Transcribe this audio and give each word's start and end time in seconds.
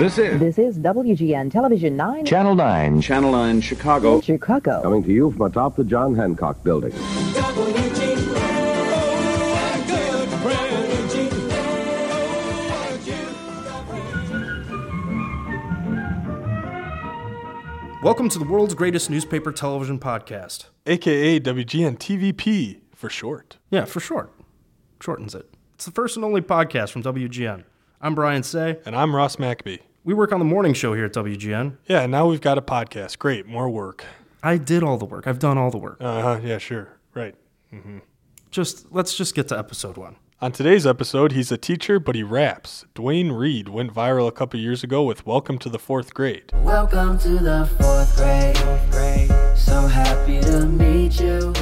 This 0.00 0.16
is 0.16 0.40
This 0.40 0.58
is 0.58 0.78
WGN 0.78 1.50
Television 1.52 1.94
9, 1.94 2.24
Channel 2.24 2.54
9, 2.54 3.02
Channel 3.02 3.32
9, 3.32 3.60
Chicago. 3.60 4.22
Chicago. 4.22 4.80
Coming 4.80 5.04
to 5.04 5.12
you 5.12 5.30
from 5.30 5.42
atop 5.42 5.76
the 5.76 5.84
John 5.84 6.14
Hancock 6.14 6.64
Building. 6.64 6.90
Welcome 18.02 18.30
to 18.30 18.38
the 18.38 18.46
world's 18.48 18.72
greatest 18.72 19.10
newspaper 19.10 19.52
television 19.52 19.98
podcast. 19.98 20.68
aka 20.86 21.38
WGN 21.38 21.98
TVP 21.98 22.80
for 22.94 23.10
short. 23.10 23.58
Yeah, 23.68 23.84
for 23.84 24.00
short. 24.00 24.32
Shortens 24.98 25.34
it. 25.34 25.54
It's 25.74 25.84
the 25.84 25.90
first 25.92 26.16
and 26.16 26.24
only 26.24 26.40
podcast 26.40 26.90
from 26.90 27.02
WGN. 27.02 27.64
I'm 28.00 28.14
Brian 28.14 28.42
Say. 28.42 28.78
And 28.86 28.96
I'm 28.96 29.14
Ross 29.14 29.36
Mackby. 29.36 29.80
We 30.02 30.14
work 30.14 30.32
on 30.32 30.38
the 30.38 30.46
morning 30.46 30.72
show 30.72 30.94
here 30.94 31.04
at 31.04 31.12
WGN. 31.12 31.76
Yeah, 31.86 32.06
now 32.06 32.26
we've 32.26 32.40
got 32.40 32.56
a 32.56 32.62
podcast. 32.62 33.18
Great, 33.18 33.46
more 33.46 33.68
work. 33.68 34.04
I 34.42 34.56
did 34.56 34.82
all 34.82 34.96
the 34.96 35.04
work. 35.04 35.26
I've 35.26 35.38
done 35.38 35.58
all 35.58 35.70
the 35.70 35.76
work. 35.78 35.98
Uh 36.00 36.22
huh. 36.22 36.40
Yeah, 36.42 36.56
sure. 36.56 36.96
Right. 37.12 37.34
Mm-hmm. 37.72 37.98
Just 38.50 38.90
let's 38.90 39.14
just 39.14 39.34
get 39.34 39.48
to 39.48 39.58
episode 39.58 39.98
one. 39.98 40.16
On 40.40 40.52
today's 40.52 40.86
episode, 40.86 41.32
he's 41.32 41.52
a 41.52 41.58
teacher, 41.58 42.00
but 42.00 42.14
he 42.14 42.22
raps. 42.22 42.86
Dwayne 42.94 43.36
Reed 43.36 43.68
went 43.68 43.92
viral 43.92 44.26
a 44.26 44.32
couple 44.32 44.58
years 44.58 44.82
ago 44.82 45.02
with 45.02 45.26
"Welcome 45.26 45.58
to 45.58 45.68
the 45.68 45.78
Fourth 45.78 46.14
Grade." 46.14 46.50
Welcome 46.62 47.18
to 47.18 47.28
the 47.38 47.68
fourth 47.78 48.16
grade. 48.16 48.56
So 49.54 49.82
happy 49.86 50.40
to 50.40 50.64
meet 50.64 51.20
you. 51.20 51.52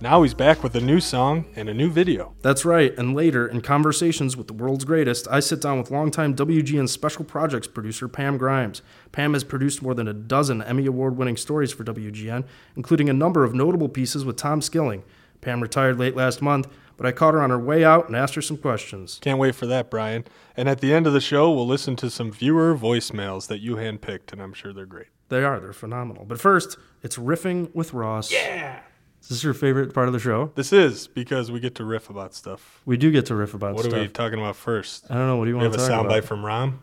Now 0.00 0.22
he's 0.22 0.34
back 0.34 0.62
with 0.62 0.76
a 0.76 0.80
new 0.80 1.00
song 1.00 1.46
and 1.56 1.68
a 1.68 1.74
new 1.74 1.90
video. 1.90 2.32
That's 2.40 2.64
right. 2.64 2.96
And 2.96 3.16
later, 3.16 3.48
in 3.48 3.60
conversations 3.62 4.36
with 4.36 4.46
the 4.46 4.52
world's 4.52 4.84
greatest, 4.84 5.26
I 5.28 5.40
sit 5.40 5.60
down 5.60 5.76
with 5.76 5.90
longtime 5.90 6.36
WGN 6.36 6.88
special 6.88 7.24
projects 7.24 7.66
producer 7.66 8.06
Pam 8.06 8.38
Grimes. 8.38 8.80
Pam 9.10 9.32
has 9.32 9.42
produced 9.42 9.82
more 9.82 9.94
than 9.94 10.06
a 10.06 10.12
dozen 10.12 10.62
Emmy 10.62 10.86
Award 10.86 11.16
winning 11.16 11.36
stories 11.36 11.72
for 11.72 11.82
WGN, 11.82 12.44
including 12.76 13.08
a 13.08 13.12
number 13.12 13.42
of 13.42 13.54
notable 13.54 13.88
pieces 13.88 14.24
with 14.24 14.36
Tom 14.36 14.62
Skilling. 14.62 15.02
Pam 15.40 15.60
retired 15.60 15.98
late 15.98 16.14
last 16.14 16.40
month, 16.40 16.68
but 16.96 17.04
I 17.04 17.10
caught 17.10 17.34
her 17.34 17.42
on 17.42 17.50
her 17.50 17.58
way 17.58 17.84
out 17.84 18.06
and 18.06 18.14
asked 18.14 18.36
her 18.36 18.42
some 18.42 18.56
questions. 18.56 19.18
Can't 19.20 19.38
wait 19.40 19.56
for 19.56 19.66
that, 19.66 19.90
Brian. 19.90 20.24
And 20.56 20.68
at 20.68 20.80
the 20.80 20.94
end 20.94 21.08
of 21.08 21.12
the 21.12 21.20
show, 21.20 21.50
we'll 21.50 21.66
listen 21.66 21.96
to 21.96 22.10
some 22.10 22.30
viewer 22.30 22.76
voicemails 22.76 23.48
that 23.48 23.58
you 23.58 23.74
handpicked, 23.74 24.32
and 24.32 24.40
I'm 24.40 24.52
sure 24.52 24.72
they're 24.72 24.86
great. 24.86 25.08
They 25.28 25.42
are, 25.42 25.58
they're 25.58 25.72
phenomenal. 25.72 26.24
But 26.24 26.40
first, 26.40 26.76
it's 27.02 27.16
Riffing 27.16 27.74
with 27.74 27.92
Ross. 27.92 28.32
Yeah! 28.32 28.80
Is 29.22 29.28
this 29.28 29.44
your 29.44 29.54
favorite 29.54 29.92
part 29.92 30.06
of 30.06 30.12
the 30.14 30.20
show? 30.20 30.52
This 30.54 30.72
is 30.72 31.06
because 31.08 31.50
we 31.50 31.60
get 31.60 31.74
to 31.76 31.84
riff 31.84 32.08
about 32.08 32.34
stuff. 32.34 32.80
We 32.86 32.96
do 32.96 33.10
get 33.10 33.26
to 33.26 33.34
riff 33.34 33.54
about 33.54 33.74
What 33.74 33.82
stuff. 33.82 33.92
What 33.92 33.98
are 33.98 34.02
we 34.02 34.08
talking 34.08 34.38
about 34.38 34.56
first? 34.56 35.10
I 35.10 35.14
don't 35.14 35.26
know. 35.26 35.36
What 35.36 35.44
do 35.44 35.50
you 35.50 35.56
We 35.56 35.62
want 35.64 35.74
have 35.76 35.86
to 35.86 35.92
a 35.92 35.96
soundbite 35.96 36.24
from 36.24 36.42
Rahm. 36.42 36.78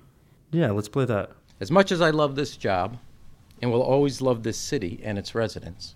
Yeah, 0.51 0.71
let's 0.71 0.89
play 0.89 1.05
that. 1.05 1.31
As 1.59 1.71
much 1.71 1.91
as 1.91 2.01
I 2.01 2.09
love 2.09 2.35
this 2.35 2.55
job 2.57 2.97
and 3.61 3.71
will 3.71 3.81
always 3.81 4.21
love 4.21 4.43
this 4.43 4.57
city 4.57 4.99
and 5.03 5.17
its 5.17 5.33
residents, 5.33 5.95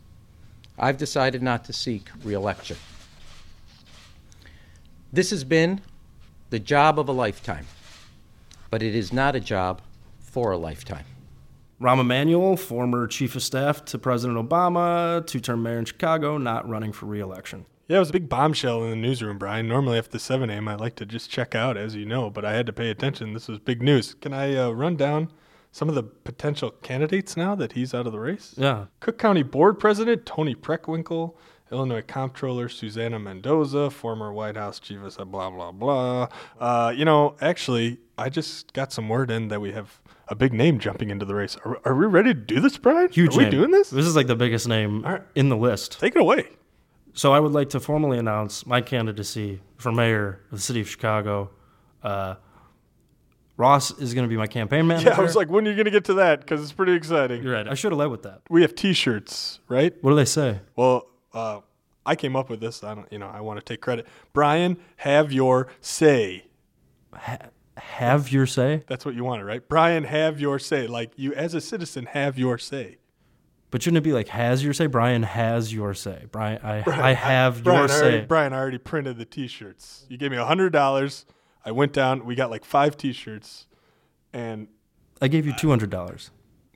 I've 0.78 0.98
decided 0.98 1.44
not 1.44 1.66
to 1.66 1.74
seek 1.74 2.10
reelection. 2.24 2.78
This 5.12 5.32
has 5.32 5.44
been 5.44 5.82
the 6.50 6.60
job 6.60 6.98
of 7.00 7.10
a 7.10 7.12
lifetime, 7.12 7.68
but 8.70 8.82
it 8.82 8.96
is 8.96 9.12
not 9.12 9.36
a 9.36 9.40
job 9.40 9.82
for 10.20 10.52
a 10.52 10.58
lifetime. 10.58 11.06
Rahm 11.82 12.02
Emanuel, 12.02 12.58
former 12.58 13.08
chief 13.08 13.36
of 13.38 13.44
staff 13.44 13.86
to 13.86 13.98
President 13.98 14.38
Obama, 14.38 15.26
two 15.26 15.40
term 15.40 15.64
mayor 15.64 15.80
in 15.80 15.86
Chicago, 15.86 16.38
not 16.38 16.68
running 16.68 16.92
for 16.92 17.06
re 17.06 17.22
election. 17.22 17.66
Yeah, 17.88 17.98
it 17.98 18.00
was 18.00 18.10
a 18.10 18.14
big 18.14 18.30
bombshell 18.30 18.84
in 18.84 18.90
the 18.90 18.96
newsroom, 18.96 19.38
Brian. 19.38 19.68
Normally 19.68 19.98
after 19.98 20.20
7 20.20 20.50
a.m., 20.50 20.68
I 20.68 20.76
like 20.76 20.96
to 20.98 21.06
just 21.06 21.32
check 21.32 21.56
out, 21.56 21.76
as 21.76 21.96
you 21.96 22.06
know, 22.06 22.30
but 22.30 22.46
I 22.46 22.54
had 22.54 22.68
to 22.68 22.74
pay 22.74 22.92
attention. 22.92 23.34
This 23.34 23.48
was 23.48 23.58
big 23.58 23.82
news. 23.82 24.14
Can 24.14 24.32
I 24.32 24.56
uh, 24.56 24.70
run 24.70 24.96
down 24.96 25.32
some 25.72 25.90
of 25.90 25.96
the 25.96 26.04
potential 26.04 26.70
candidates 26.70 27.36
now 27.36 27.56
that 27.56 27.72
he's 27.72 27.94
out 27.94 28.06
of 28.06 28.12
the 28.12 28.20
race? 28.20 28.54
Yeah. 28.58 28.86
Cook 29.00 29.18
County 29.18 29.42
Board 29.42 29.80
President 29.80 30.26
Toni 30.26 30.54
Preckwinkle, 30.54 31.34
Illinois 31.72 32.02
Comptroller 32.02 32.70
Susana 32.70 33.20
Mendoza, 33.20 33.90
former 33.90 34.34
White 34.34 34.58
House 34.58 34.80
Chief 34.80 35.02
of 35.02 35.14
Staff, 35.14 35.28
blah, 35.28 35.50
blah, 35.50 35.72
blah. 35.72 36.28
Uh, 36.60 36.94
you 36.96 37.06
know, 37.06 37.36
actually, 37.42 38.00
I 38.18 38.30
just 38.30 38.74
got 38.74 38.92
some 38.92 39.08
word 39.08 39.30
in 39.30 39.50
that 39.50 39.62
we 39.62 39.72
have 39.72 40.02
a 40.28 40.36
big 40.36 40.54
name 40.54 40.80
jumping 40.80 41.10
into 41.10 41.26
the 41.26 41.36
race. 41.36 41.58
Are, 41.66 41.80
are 41.86 41.96
we 41.96 42.06
ready 42.06 42.34
to 42.34 42.40
do 42.40 42.60
this, 42.60 42.78
Brian? 42.78 43.10
Huge 43.12 43.36
Are 43.36 43.38
we 43.38 43.44
name. 43.44 43.52
doing 43.52 43.72
this? 43.72 43.90
This 43.90 44.06
is 44.06 44.16
like 44.16 44.28
the 44.28 44.36
biggest 44.36 44.68
name 44.68 45.04
right. 45.04 45.22
in 45.36 45.50
the 45.50 45.58
list. 45.58 46.00
Take 46.00 46.16
it 46.16 46.22
away. 46.22 46.48
So 47.14 47.34
I 47.34 47.40
would 47.40 47.52
like 47.52 47.70
to 47.72 47.80
formally 47.80 48.18
announce 48.18 48.66
my 48.66 48.82
candidacy 48.82 49.62
for 49.78 49.92
mayor 49.92 50.40
of 50.52 50.58
the 50.58 50.62
city 50.62 50.82
of 50.82 50.90
Chicago. 50.90 51.52
Uh, 52.02 52.36
Ross 53.58 53.92
is 54.00 54.14
going 54.14 54.24
to 54.24 54.30
be 54.30 54.38
my 54.38 54.48
campaign 54.48 54.88
manager. 54.88 55.10
Yeah, 55.10 55.18
I 55.18 55.22
was 55.22 55.36
like, 55.36 55.50
when 55.50 55.68
are 55.68 55.70
you 55.70 55.76
going 55.76 55.86
to 55.86 55.92
get 55.92 56.06
to 56.06 56.14
that? 56.16 56.40
Because 56.40 56.62
it's 56.62 56.72
pretty 56.72 56.94
exciting. 56.94 57.44
You're 57.44 57.54
right. 57.54 57.68
I 57.68 57.74
should 57.74 57.92
have 57.92 58.00
led 58.00 58.08
with 58.08 58.24
that. 58.24 58.42
We 58.50 58.62
have 58.62 58.74
T-shirts, 58.74 59.60
right? 59.68 59.94
What 60.02 60.12
do 60.12 60.16
they 60.16 60.26
say? 60.26 60.62
Well, 60.78 61.08
uh, 61.34 61.62
I 62.06 62.16
came 62.16 62.36
up 62.36 62.50
with 62.50 62.60
this. 62.60 62.84
I 62.84 62.96
don't, 62.96 63.12
you 63.12 63.20
know, 63.20 63.28
I 63.28 63.42
want 63.42 63.60
to 63.60 63.66
take 63.66 63.82
credit. 63.82 64.08
Brian, 64.34 64.78
have 64.98 65.32
your 65.32 65.68
say. 65.82 66.46
Have 67.78 68.32
your 68.32 68.46
say, 68.46 68.84
That's 68.88 69.06
what 69.06 69.16
you 69.16 69.24
wanted, 69.24 69.46
right? 69.46 69.68
Brian, 69.68 70.04
have 70.04 70.40
your 70.40 70.60
say. 70.60 70.86
Like 70.88 71.12
you, 71.16 71.34
as 71.34 71.54
a 71.54 71.62
citizen, 71.62 72.08
have 72.08 72.38
your 72.38 72.58
say. 72.58 72.98
but 73.72 73.82
shouldn't 73.82 73.98
it 74.00 74.02
be 74.04 74.12
like 74.12 74.28
has 74.30 74.64
your 74.64 74.74
say? 74.74 74.86
Brian 74.88 75.24
has 75.24 75.74
your 75.74 75.94
say. 75.94 76.26
Brian, 76.32 76.60
I, 76.64 76.84
I 76.86 77.14
have 77.14 77.64
Brian, 77.64 77.78
your 77.80 77.84
I 77.86 77.88
say. 77.88 78.02
already, 78.02 78.26
Brian, 78.26 78.54
I 78.54 78.58
already 78.58 78.80
printed 78.80 79.18
the 79.18 79.26
T-shirts. 79.26 80.06
You 80.10 80.18
gave 80.18 80.32
me 80.32 80.38
a 80.38 80.46
hundred 80.46 80.72
dollars. 80.74 81.26
I 81.64 81.72
went 81.72 81.94
down. 81.94 82.26
We 82.26 82.36
got 82.36 82.50
like 82.50 82.66
five 82.66 82.98
T-shirts, 82.98 83.68
and 84.34 84.68
I 85.22 85.28
gave 85.30 85.46
you 85.46 85.54
two 85.54 85.70
hundred 85.70 85.90
dollars. 85.90 86.32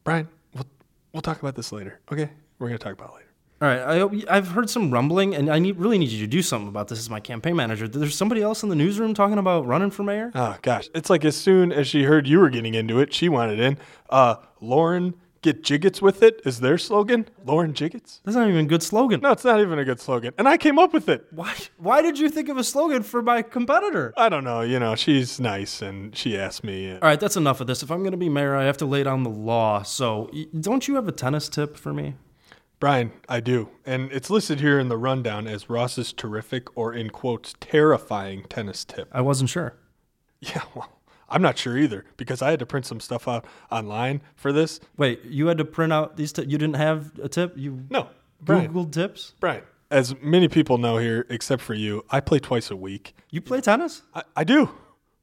Brian, 0.06 0.30
we'll 0.54 0.66
we'll 1.12 1.22
talk 1.22 1.40
about 1.42 1.56
this 1.56 1.72
later. 1.72 2.00
Okay, 2.12 2.30
we're 2.60 2.68
gonna 2.68 2.78
talk 2.78 2.94
about 2.94 3.10
it 3.10 3.16
later. 3.16 3.23
All 3.64 3.70
right, 3.70 3.80
I 3.80 4.00
hope, 4.00 4.14
I've 4.30 4.50
heard 4.50 4.70
some 4.70 4.92
rumbling, 4.92 5.34
and 5.34 5.50
I 5.50 5.58
need, 5.58 5.78
really 5.78 5.98
need 5.98 6.10
you 6.10 6.20
to 6.20 6.28
do 6.28 6.42
something 6.42 6.68
about 6.68 6.90
this 6.90 7.00
as 7.00 7.10
my 7.10 7.22
campaign 7.22 7.56
manager. 7.56 7.88
There's 7.88 8.14
somebody 8.14 8.42
else 8.42 8.62
in 8.62 8.68
the 8.68 8.76
newsroom 8.76 9.14
talking 9.14 9.38
about 9.38 9.66
running 9.66 9.90
for 9.90 10.04
mayor. 10.04 10.34
Oh 10.36 10.58
gosh, 10.62 10.90
it's 10.94 11.10
like 11.10 11.24
as 11.24 11.38
soon 11.38 11.72
as 11.72 11.88
she 11.88 12.04
heard 12.04 12.28
you 12.28 12.40
were 12.40 12.50
getting 12.50 12.74
into 12.74 13.00
it, 13.00 13.14
she 13.14 13.30
wanted 13.30 13.62
in. 13.62 13.78
Uh, 14.10 14.36
Lauren, 14.60 15.14
get 15.42 15.64
Jiggetts 15.64 16.02
with 16.02 16.24
it 16.24 16.42
is 16.44 16.60
their 16.60 16.78
slogan. 16.78 17.26
Lauren 17.46 17.72
Jiggetts. 17.72 18.20
That's 18.26 18.36
not 18.36 18.50
even 18.50 18.66
a 18.66 18.68
good 18.68 18.84
slogan. 18.84 19.22
No, 19.22 19.32
it's 19.32 19.46
not 19.46 19.62
even 19.62 19.80
a 19.80 19.86
good 19.86 20.02
slogan, 20.02 20.34
and 20.38 20.46
I 20.46 20.58
came 20.58 20.78
up 20.78 20.92
with 20.92 21.08
it. 21.08 21.26
Why? 21.32 21.56
Why 21.78 22.02
did 22.02 22.20
you 22.20 22.28
think 22.28 22.50
of 22.50 22.58
a 22.58 22.66
slogan 22.66 23.02
for 23.02 23.22
my 23.22 23.44
competitor? 23.44 24.14
I 24.18 24.28
don't 24.28 24.44
know. 24.44 24.60
You 24.60 24.78
know, 24.78 24.96
she's 24.96 25.40
nice, 25.40 25.82
and 25.82 26.14
she 26.18 26.38
asked 26.38 26.66
me. 26.66 26.92
uh, 26.92 26.96
All 26.96 27.08
right, 27.08 27.18
that's 27.18 27.38
enough 27.38 27.62
of 27.62 27.68
this. 27.68 27.82
If 27.82 27.92
I'm 27.92 28.00
going 28.00 28.12
to 28.12 28.18
be 28.18 28.28
mayor, 28.28 28.58
I 28.58 28.66
have 28.66 28.76
to 28.80 28.86
lay 28.86 29.04
down 29.04 29.24
the 29.24 29.30
law. 29.30 29.84
So, 29.84 30.30
don't 30.60 30.86
you 30.86 30.96
have 30.96 31.08
a 31.08 31.14
tennis 31.14 31.48
tip 31.48 31.78
for 31.78 31.94
me? 31.94 32.16
Brian, 32.84 33.14
I 33.30 33.40
do, 33.40 33.70
and 33.86 34.12
it's 34.12 34.30
listed 34.30 34.60
here 34.60 34.78
in 34.78 34.90
the 34.90 34.98
rundown 34.98 35.48
as 35.48 35.70
Ross's 35.70 36.12
terrific, 36.12 36.68
or 36.78 36.94
in 36.94 37.12
quotes, 37.12 37.56
terrifying 37.62 38.44
tennis 38.50 38.84
tip. 38.84 39.08
I 39.14 39.22
wasn't 39.22 39.50
sure. 39.50 39.78
Yeah, 40.42 40.64
well, 40.76 40.90
I'm 41.30 41.42
not 41.42 41.58
sure 41.58 41.78
either 41.78 42.04
because 42.18 42.42
I 42.42 42.50
had 42.50 42.60
to 42.60 42.66
print 42.66 42.86
some 42.86 43.00
stuff 43.00 43.26
out 43.26 43.46
online 43.72 44.22
for 44.36 44.52
this. 44.52 44.82
Wait, 44.98 45.24
you 45.24 45.48
had 45.48 45.58
to 45.60 45.64
print 45.64 45.94
out 45.94 46.18
these. 46.18 46.34
T- 46.34 46.42
you 46.42 46.58
didn't 46.58 46.76
have 46.76 47.18
a 47.20 47.30
tip. 47.30 47.54
You 47.56 47.86
No, 47.90 48.10
Brian. 48.42 48.74
Googled 48.74 48.92
tips. 48.92 49.34
Brian, 49.40 49.64
as 49.90 50.14
many 50.22 50.50
people 50.50 50.78
know 50.78 50.98
here, 50.98 51.26
except 51.30 51.62
for 51.62 51.76
you, 51.76 52.04
I 52.10 52.20
play 52.20 52.40
twice 52.40 52.70
a 52.70 52.76
week. 52.76 53.16
You 53.30 53.40
play 53.40 53.62
tennis? 53.62 54.02
I, 54.14 54.24
I 54.36 54.44
do. 54.44 54.70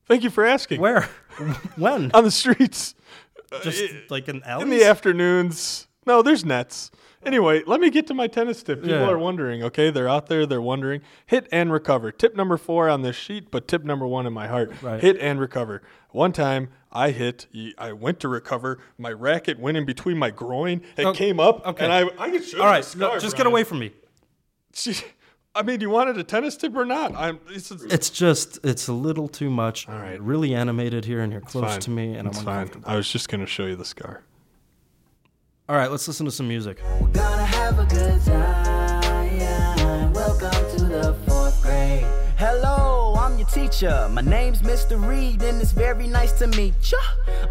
Thank 0.06 0.22
you 0.22 0.30
for 0.30 0.46
asking. 0.46 0.80
Where? 0.80 1.02
when? 1.76 2.10
On 2.12 2.24
the 2.24 2.30
streets. 2.30 2.94
Just 3.62 3.84
like 4.08 4.28
an 4.28 4.40
alley. 4.46 4.62
in 4.62 4.70
the 4.70 4.84
afternoons. 4.84 5.88
No, 6.10 6.22
there's 6.22 6.44
nets. 6.44 6.90
Anyway, 7.24 7.62
let 7.68 7.80
me 7.80 7.88
get 7.88 8.06
to 8.08 8.14
my 8.14 8.26
tennis 8.26 8.62
tip. 8.64 8.82
People 8.82 8.98
Yeah. 8.98 9.08
are 9.10 9.18
wondering, 9.18 9.62
okay? 9.62 9.90
They're 9.90 10.08
out 10.08 10.26
there, 10.26 10.44
they're 10.44 10.60
wondering. 10.60 11.02
Hit 11.26 11.46
and 11.52 11.70
recover. 11.72 12.10
Tip 12.10 12.34
number 12.34 12.56
four 12.56 12.88
on 12.88 13.02
this 13.02 13.14
sheet, 13.14 13.50
but 13.52 13.68
tip 13.68 13.84
number 13.84 14.06
one 14.08 14.26
in 14.26 14.32
my 14.32 14.48
heart. 14.48 14.72
Right. 14.82 15.00
Hit 15.00 15.18
and 15.18 15.38
recover. 15.38 15.82
One 16.10 16.32
time 16.32 16.70
I 16.90 17.10
hit, 17.12 17.46
I 17.78 17.92
went 17.92 18.18
to 18.20 18.28
recover. 18.28 18.78
My 18.98 19.12
racket 19.12 19.60
went 19.60 19.76
in 19.76 19.84
between 19.84 20.18
my 20.18 20.30
groin. 20.30 20.80
It 20.96 21.04
Oh, 21.04 21.12
came 21.12 21.38
up, 21.38 21.64
okay. 21.64 21.84
and 21.84 21.92
I, 21.92 22.00
I 22.18 22.30
can 22.30 22.42
show 22.42 22.56
you 22.56 22.62
All 22.64 22.68
right, 22.68 22.82
the 22.84 22.98
no, 22.98 23.06
scar, 23.10 23.18
just 23.20 23.36
get 23.36 23.46
away 23.46 23.62
from 23.62 23.78
me. 23.78 23.92
She- 24.74 24.94
I 25.54 25.62
mean, 25.62 25.80
you 25.80 25.90
wanted 25.90 26.16
a 26.16 26.22
tennis 26.24 26.56
tip 26.56 26.74
or 26.76 26.84
not? 26.84 27.14
I'm. 27.16 27.38
It's, 27.50 27.70
it's 27.72 27.82
It's 27.84 28.08
just, 28.10 28.58
it's 28.64 28.86
a 28.88 28.92
little 28.92 29.26
too 29.28 29.50
much. 29.50 29.88
All 29.88 29.96
right. 29.98 30.20
Really 30.20 30.54
animated 30.54 31.04
here, 31.04 31.20
and 31.22 31.32
you're 31.32 31.40
close 31.40 31.76
to 31.78 31.90
me, 31.90 32.14
and 32.14 32.26
it's 32.28 32.38
I'm 32.38 32.44
fine. 32.44 32.54
uncomfortable. 32.62 32.88
I 32.88 32.94
was 32.96 33.10
just 33.10 33.28
gonna 33.28 33.46
show 33.46 33.66
you 33.66 33.74
the 33.76 33.84
scar. 33.84 34.22
All 35.70 35.76
right, 35.76 35.88
let's 35.88 36.08
listen 36.08 36.26
to 36.26 36.32
some 36.32 36.48
music. 36.48 36.82
Gonna 37.12 37.44
have 37.44 37.78
a 37.78 37.86
good 37.86 38.20
time. 38.24 40.12
Welcome 40.12 40.50
to 40.76 40.84
the 40.84 41.16
fourth 41.28 41.62
grade. 41.62 42.04
Hello, 42.36 43.14
I'm 43.16 43.38
your 43.38 43.46
teacher. 43.46 44.08
My 44.10 44.20
name's 44.20 44.62
Mr. 44.62 45.00
Reed, 45.00 45.44
and 45.44 45.62
it's 45.62 45.70
very 45.70 46.08
nice 46.08 46.32
to 46.40 46.48
meet 46.48 46.74
ya. 46.90 46.98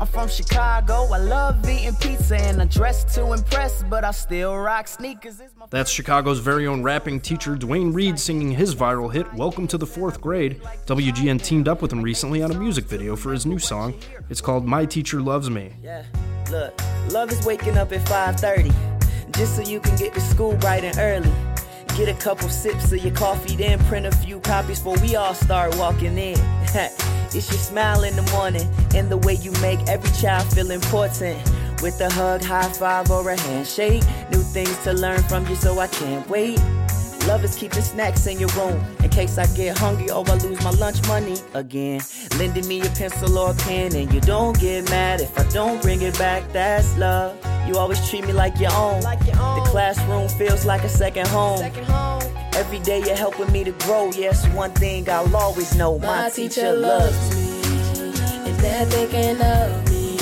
I'm 0.01 0.05
from 0.05 0.27
Chicago. 0.27 1.07
I 1.13 1.19
love 1.19 1.65
eating 1.69 1.95
pizza 1.95 2.35
and 2.35 2.61
I 2.61 2.65
dress 2.65 3.05
to 3.15 3.31
impress, 3.31 3.83
but 3.83 4.03
I 4.03 4.11
still 4.11 4.57
rock 4.57 4.89
sneakers. 4.89 5.41
That's 5.69 5.89
Chicago's 5.89 6.39
very 6.39 6.67
own 6.67 6.83
rapping 6.83 7.21
teacher, 7.21 7.55
Dwayne 7.55 7.93
Reed, 7.95 8.19
singing 8.19 8.51
his 8.51 8.75
viral 8.75 9.13
hit, 9.13 9.33
Welcome 9.33 9.65
to 9.67 9.77
the 9.77 9.87
Fourth 9.87 10.19
Grade. 10.19 10.61
WGN 10.87 11.41
teamed 11.41 11.69
up 11.69 11.81
with 11.81 11.93
him 11.93 12.01
recently 12.01 12.43
on 12.43 12.51
a 12.51 12.59
music 12.59 12.83
video 12.83 13.15
for 13.15 13.31
his 13.31 13.45
new 13.45 13.59
song. 13.59 13.93
It's 14.29 14.41
called 14.41 14.65
My 14.65 14.83
Teacher 14.83 15.21
Loves 15.21 15.49
Me. 15.49 15.71
Yeah, 15.81 16.03
look, 16.51 16.73
love 17.11 17.31
is 17.31 17.45
waking 17.45 17.77
up 17.77 17.91
at 17.91 18.01
5:30, 18.07 18.71
just 19.31 19.55
so 19.55 19.61
you 19.61 19.79
can 19.79 19.95
get 19.95 20.13
to 20.13 20.21
school 20.21 20.55
bright 20.57 20.83
and 20.83 20.97
early. 20.97 21.31
Get 21.97 22.07
a 22.07 22.13
couple 22.13 22.49
sips 22.49 22.91
of 22.91 22.99
your 23.03 23.13
coffee, 23.13 23.55
then 23.55 23.79
print 23.85 24.05
a 24.05 24.11
few 24.11 24.39
copies 24.39 24.79
before 24.79 24.97
we 24.99 25.15
all 25.15 25.33
start 25.33 25.75
walking 25.77 26.17
in. 26.17 26.39
it's 26.73 27.49
your 27.51 27.59
smile 27.59 28.03
in 28.03 28.15
the 28.15 28.29
morning 28.31 28.67
and 28.95 29.09
the 29.09 29.17
way 29.17 29.33
you 29.33 29.51
make 29.61 29.79
every 29.87 30.11
child 30.21 30.47
feel 30.53 30.71
important. 30.71 31.37
With 31.81 31.99
a 32.01 32.09
hug, 32.09 32.41
high 32.41 32.71
five, 32.73 33.09
or 33.11 33.29
a 33.29 33.39
handshake, 33.39 34.03
new 34.31 34.41
things 34.41 34.77
to 34.83 34.93
learn 34.93 35.23
from 35.23 35.47
you, 35.47 35.55
so 35.55 35.79
I 35.79 35.87
can't 35.87 36.27
wait. 36.29 36.59
Love 37.27 37.43
is 37.43 37.55
keeping 37.55 37.81
snacks 37.81 38.25
in 38.27 38.39
your 38.39 38.49
room 38.49 38.83
in 39.03 39.09
case 39.09 39.37
I 39.37 39.45
get 39.55 39.77
hungry 39.77 40.09
or 40.09 40.23
I 40.27 40.35
lose 40.35 40.63
my 40.63 40.71
lunch 40.71 41.05
money 41.07 41.37
again. 41.53 42.01
Lending 42.37 42.67
me 42.67 42.81
a 42.81 42.89
pencil 42.89 43.37
or 43.37 43.51
a 43.51 43.53
pen, 43.53 43.95
and 43.95 44.11
you 44.13 44.21
don't 44.21 44.59
get 44.59 44.89
mad 44.89 45.21
if 45.21 45.37
I 45.37 45.43
don't 45.49 45.81
bring 45.81 46.01
it 46.01 46.17
back. 46.17 46.51
That's 46.53 46.97
love. 46.97 47.37
You 47.67 47.77
always 47.77 48.09
treat 48.09 48.25
me 48.25 48.33
like 48.33 48.59
your 48.59 48.71
own. 48.73 49.01
The 49.01 49.63
classroom 49.67 50.27
feels 50.29 50.65
like 50.65 50.83
a 50.83 50.89
second 50.89 51.27
home. 51.27 51.61
Every 52.55 52.79
day 52.79 52.99
you're 53.05 53.15
helping 53.15 53.51
me 53.51 53.63
to 53.63 53.71
grow. 53.71 54.11
Yes, 54.11 54.47
one 54.49 54.71
thing 54.71 55.09
I'll 55.09 55.35
always 55.35 55.75
know. 55.75 55.99
My, 55.99 56.29
teacher 56.29 56.73
loves 56.73 57.35
me. 57.35 58.09
and 58.49 58.59
they're 58.59 58.85
thinking 58.85 59.41
of 59.41 59.89
me 59.91 60.17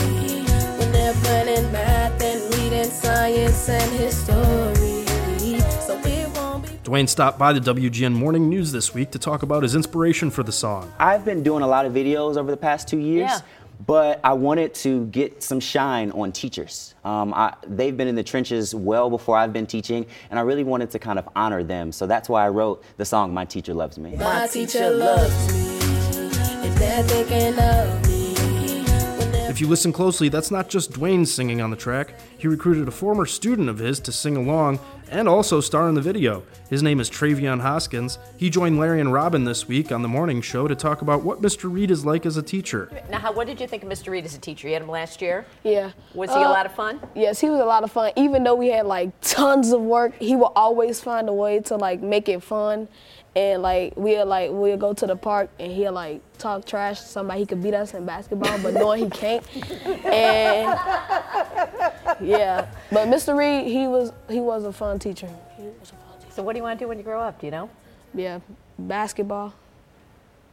when 0.77 0.91
they're 0.91 1.13
planning 1.23 1.71
math 1.71 2.21
and 2.21 2.53
reading 2.55 2.91
science 2.91 3.69
and 3.69 3.91
history. 3.94 4.76
Dwayne 6.87 7.09
stopped 7.09 7.37
by 7.37 7.51
the 7.51 7.59
WGN 7.59 8.13
Morning 8.13 8.47
News 8.47 8.71
this 8.71 8.93
week 8.93 9.11
to 9.11 9.19
talk 9.19 9.43
about 9.43 9.61
his 9.61 9.75
inspiration 9.75 10.31
for 10.31 10.41
the 10.41 10.53
song. 10.53 10.89
I've 10.97 11.25
been 11.25 11.43
doing 11.43 11.61
a 11.61 11.67
lot 11.67 11.85
of 11.85 11.91
videos 11.91 12.37
over 12.37 12.49
the 12.49 12.55
past 12.55 12.87
two 12.87 12.97
years. 12.97 13.29
Yeah. 13.29 13.39
But 13.85 14.21
I 14.23 14.31
wanted 14.31 14.73
to 14.75 15.05
get 15.07 15.43
some 15.43 15.59
shine 15.59 16.11
on 16.11 16.31
teachers. 16.31 16.95
Um, 17.03 17.33
I, 17.33 17.53
they've 17.67 17.95
been 17.95 18.07
in 18.07 18.15
the 18.15 18.23
trenches 18.23 18.73
well 18.73 19.09
before 19.09 19.37
I've 19.37 19.51
been 19.51 19.67
teaching, 19.67 20.05
and 20.29 20.39
I 20.39 20.43
really 20.43 20.63
wanted 20.63 20.89
to 20.91 20.99
kind 20.99 21.19
of 21.19 21.27
honor 21.35 21.61
them. 21.61 21.91
So 21.91 22.07
that's 22.07 22.29
why 22.29 22.45
I 22.45 22.49
wrote 22.49 22.83
the 22.95 23.05
song 23.05 23.33
"My 23.33 23.43
Teacher 23.45 23.73
Loves 23.75 23.99
Me." 23.99 24.15
My 24.15 24.47
teacher 24.47 24.89
loves 24.89 25.53
me, 25.53 26.39
and 26.65 26.77
they're 26.77 27.03
thinking 27.03 27.59
of 27.59 28.01
me. 28.01 28.06
when 28.06 28.06
they're 28.06 28.06
If 29.57 29.62
you 29.62 29.68
listen 29.68 29.92
closely, 29.92 30.30
that's 30.30 30.51
not 30.51 30.69
just 30.69 30.92
Dwayne 30.92 31.25
singing 31.25 31.62
on 31.62 31.71
the 31.71 31.75
track. 31.75 32.13
He 32.38 32.48
recruited 32.48 32.88
a 32.88 32.92
former 32.92 33.25
student 33.25 33.69
of 33.69 33.80
his 33.80 34.00
to 34.01 34.12
sing 34.12 34.38
along 34.38 34.80
and 35.09 35.27
also 35.27 35.62
star 35.62 35.89
in 35.89 35.95
the 35.95 36.01
video. 36.01 36.44
His 36.69 36.83
name 36.83 37.00
is 37.00 37.09
Travion 37.09 37.59
Hoskins. 37.59 38.19
He 38.38 38.51
joined 38.51 38.77
Larry 38.77 39.01
and 39.01 39.12
Robin 39.12 39.45
this 39.45 39.68
week 39.68 39.92
on 39.92 40.04
the 40.04 40.07
morning 40.07 40.44
show 40.44 40.68
to 40.68 40.75
talk 40.75 41.01
about 41.01 41.24
what 41.24 41.42
Mr. 41.42 41.74
Reed 41.74 41.89
is 41.89 42.06
like 42.06 42.27
as 42.27 42.38
a 42.38 42.44
teacher. 42.44 42.92
Now, 43.09 43.18
how, 43.18 43.33
what 43.33 43.48
did 43.48 43.59
you 43.59 43.68
think 43.68 43.81
of 43.81 43.89
Mr. 43.89 44.09
Reed 44.12 44.25
as 44.25 44.36
a 44.36 44.39
teacher? 44.39 44.68
You 44.68 44.75
had 44.75 44.83
him 44.83 44.89
last 44.89 45.24
year. 45.24 45.48
Yeah. 45.63 45.89
Was 46.13 46.30
he 46.30 46.36
a 46.36 46.39
Uh, 46.45 46.50
lot 46.50 46.68
of 46.68 46.75
fun? 46.75 47.01
Yes, 47.15 47.39
he 47.39 47.50
was 47.50 47.59
a 47.59 47.65
lot 47.65 47.83
of 47.83 47.92
fun. 47.92 48.12
Even 48.15 48.44
though 48.44 48.54
we 48.54 48.68
had 48.68 48.86
like 48.86 49.09
tons 49.21 49.71
of 49.71 49.81
work, 49.81 50.13
he 50.19 50.36
would 50.36 50.51
always 50.56 51.01
find 51.01 51.27
a 51.30 51.33
way 51.33 51.62
to 51.62 51.77
like 51.77 52.00
make 52.04 52.30
it 52.30 52.44
fun. 52.44 52.88
And 53.37 53.61
like 53.61 53.93
we'll 53.95 54.25
like 54.25 54.49
we'll 54.51 54.77
go 54.77 54.93
to 54.93 55.05
the 55.05 55.15
park 55.15 55.51
and 55.59 55.71
he'll 55.71 55.93
like 55.93 56.21
talk 56.39 56.65
trash 56.65 57.01
to 57.01 57.05
somebody 57.05 57.41
he 57.41 57.45
could 57.45 57.61
beat 57.61 57.75
us 57.75 57.93
in 57.93 58.03
basketball, 58.03 58.57
but 58.63 58.73
knowing 58.73 59.03
he 59.03 59.09
can't. 59.11 59.45
And 59.85 60.65
yeah, 62.19 62.67
but 62.91 63.07
Mr. 63.07 63.37
Reed, 63.37 63.71
he 63.71 63.87
was 63.87 64.11
he 64.27 64.39
was 64.39 64.63
a 64.63 64.73
fun 64.73 64.97
teacher. 64.97 65.29
He 65.55 65.65
was 65.65 65.91
a 65.91 65.93
fun 65.93 66.19
teacher. 66.19 66.31
So, 66.31 66.41
what 66.41 66.53
do 66.53 66.57
you 66.57 66.63
want 66.63 66.79
to 66.79 66.85
do 66.85 66.89
when 66.89 66.97
you 66.97 67.03
grow 67.03 67.21
up? 67.21 67.39
Do 67.39 67.45
you 67.45 67.51
know? 67.51 67.69
Yeah, 68.15 68.39
basketball. 68.79 69.53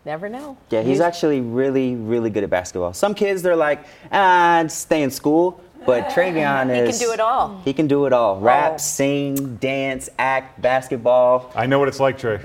Never 0.04 0.28
know. 0.28 0.58
Yeah, 0.68 0.82
he's 0.82 1.00
actually 1.00 1.40
really, 1.40 1.94
really 1.94 2.28
good 2.28 2.44
at 2.44 2.50
basketball. 2.50 2.92
Some 2.92 3.14
kids 3.14 3.40
they're 3.40 3.56
like, 3.56 3.86
ah, 4.12 4.62
stay 4.68 5.02
in 5.02 5.10
school. 5.10 5.58
But 5.86 6.08
Travion 6.10 6.70
is. 6.74 6.98
He 6.98 7.04
can 7.04 7.08
do 7.08 7.12
it 7.14 7.20
all. 7.20 7.60
He 7.64 7.72
can 7.72 7.86
do 7.86 8.06
it 8.06 8.12
all. 8.12 8.36
Oh. 8.36 8.40
Rap, 8.40 8.72
Oh. 8.74 8.78
sing, 8.78 9.56
dance, 9.56 10.08
act, 10.18 10.60
basketball. 10.60 11.50
I 11.54 11.66
know 11.66 11.78
what 11.78 11.88
it's 11.88 12.00
like, 12.00 12.18
Trey. 12.18 12.40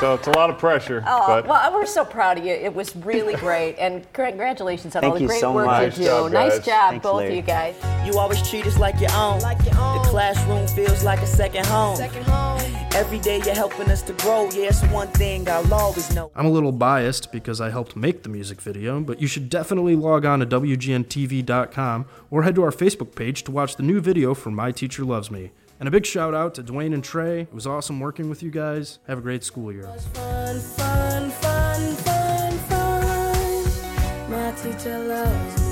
so 0.00 0.14
it's 0.14 0.26
a 0.26 0.30
lot 0.32 0.50
of 0.50 0.58
pressure, 0.58 1.04
Oh, 1.06 1.26
but 1.28 1.46
well, 1.46 1.72
we're 1.72 1.86
so 1.86 2.04
proud 2.04 2.38
of 2.38 2.44
you. 2.44 2.52
It 2.52 2.74
was 2.74 2.96
really 2.96 3.34
great, 3.36 3.76
and 3.78 4.10
congratulations 4.12 4.96
on 4.96 5.02
Thank 5.02 5.12
all 5.12 5.18
the 5.20 5.26
great 5.26 5.40
so 5.40 5.52
work 5.52 5.66
much. 5.66 5.82
you 5.82 5.88
Nice 5.88 5.96
do. 5.98 6.04
job, 6.04 6.32
nice 6.32 6.54
job, 6.58 6.90
Thanks, 6.90 7.02
both 7.02 7.22
of 7.24 7.30
you 7.30 7.42
guys. 7.42 7.74
You 8.06 8.18
always 8.18 8.48
treat 8.48 8.66
us 8.66 8.78
like 8.78 8.98
your 9.00 9.12
own. 9.12 9.38
The 9.40 10.00
classroom 10.08 10.66
feels 10.68 11.04
like 11.04 11.20
a 11.20 11.26
second 11.26 11.66
home. 11.66 11.96
second 11.96 12.24
home. 12.24 12.60
Every 12.92 13.20
day 13.20 13.40
you're 13.44 13.54
helping 13.54 13.88
us 13.90 14.02
to 14.02 14.12
grow. 14.14 14.48
Yeah, 14.50 14.64
it's 14.68 14.82
one 14.86 15.06
thing 15.08 15.48
I'll 15.48 15.72
always 15.72 16.12
know. 16.14 16.32
I'm 16.34 16.46
a 16.46 16.50
little 16.50 16.72
biased 16.72 17.30
because 17.30 17.60
I 17.60 17.70
helped 17.70 17.94
make 17.94 18.24
the 18.24 18.28
music 18.28 18.60
video, 18.60 19.00
but 19.00 19.20
you 19.20 19.28
should 19.28 19.48
definitely 19.48 19.94
log 19.94 20.24
on 20.24 20.40
to 20.40 20.46
WGNTV.com 20.46 22.06
or 22.30 22.42
head 22.42 22.54
to 22.56 22.62
our 22.64 22.72
Facebook 22.72 23.14
page 23.14 23.44
to 23.44 23.52
watch 23.52 23.76
the 23.76 23.82
new 23.84 24.00
video 24.00 24.34
for 24.34 24.50
My 24.50 24.72
Teacher 24.72 25.04
Loves 25.04 25.30
Me. 25.30 25.52
And 25.80 25.88
a 25.88 25.90
big 25.90 26.04
shout 26.04 26.34
out 26.34 26.54
to 26.56 26.62
Dwayne 26.62 26.92
and 26.92 27.02
Trey. 27.02 27.40
It 27.40 27.54
was 27.54 27.66
awesome 27.66 28.00
working 28.00 28.28
with 28.28 28.42
you 28.42 28.50
guys. 28.50 28.98
Have 29.08 29.16
a 29.16 29.22
great 29.22 29.42
school 29.42 29.72
year. 29.72 29.84
Fun, 29.84 30.60
fun, 30.60 31.30
fun, 31.30 31.96
fun, 31.96 32.58
fun. 32.58 34.30
My 34.30 34.52
teacher 34.52 34.98
loves 34.98 35.62
me. 35.62 35.70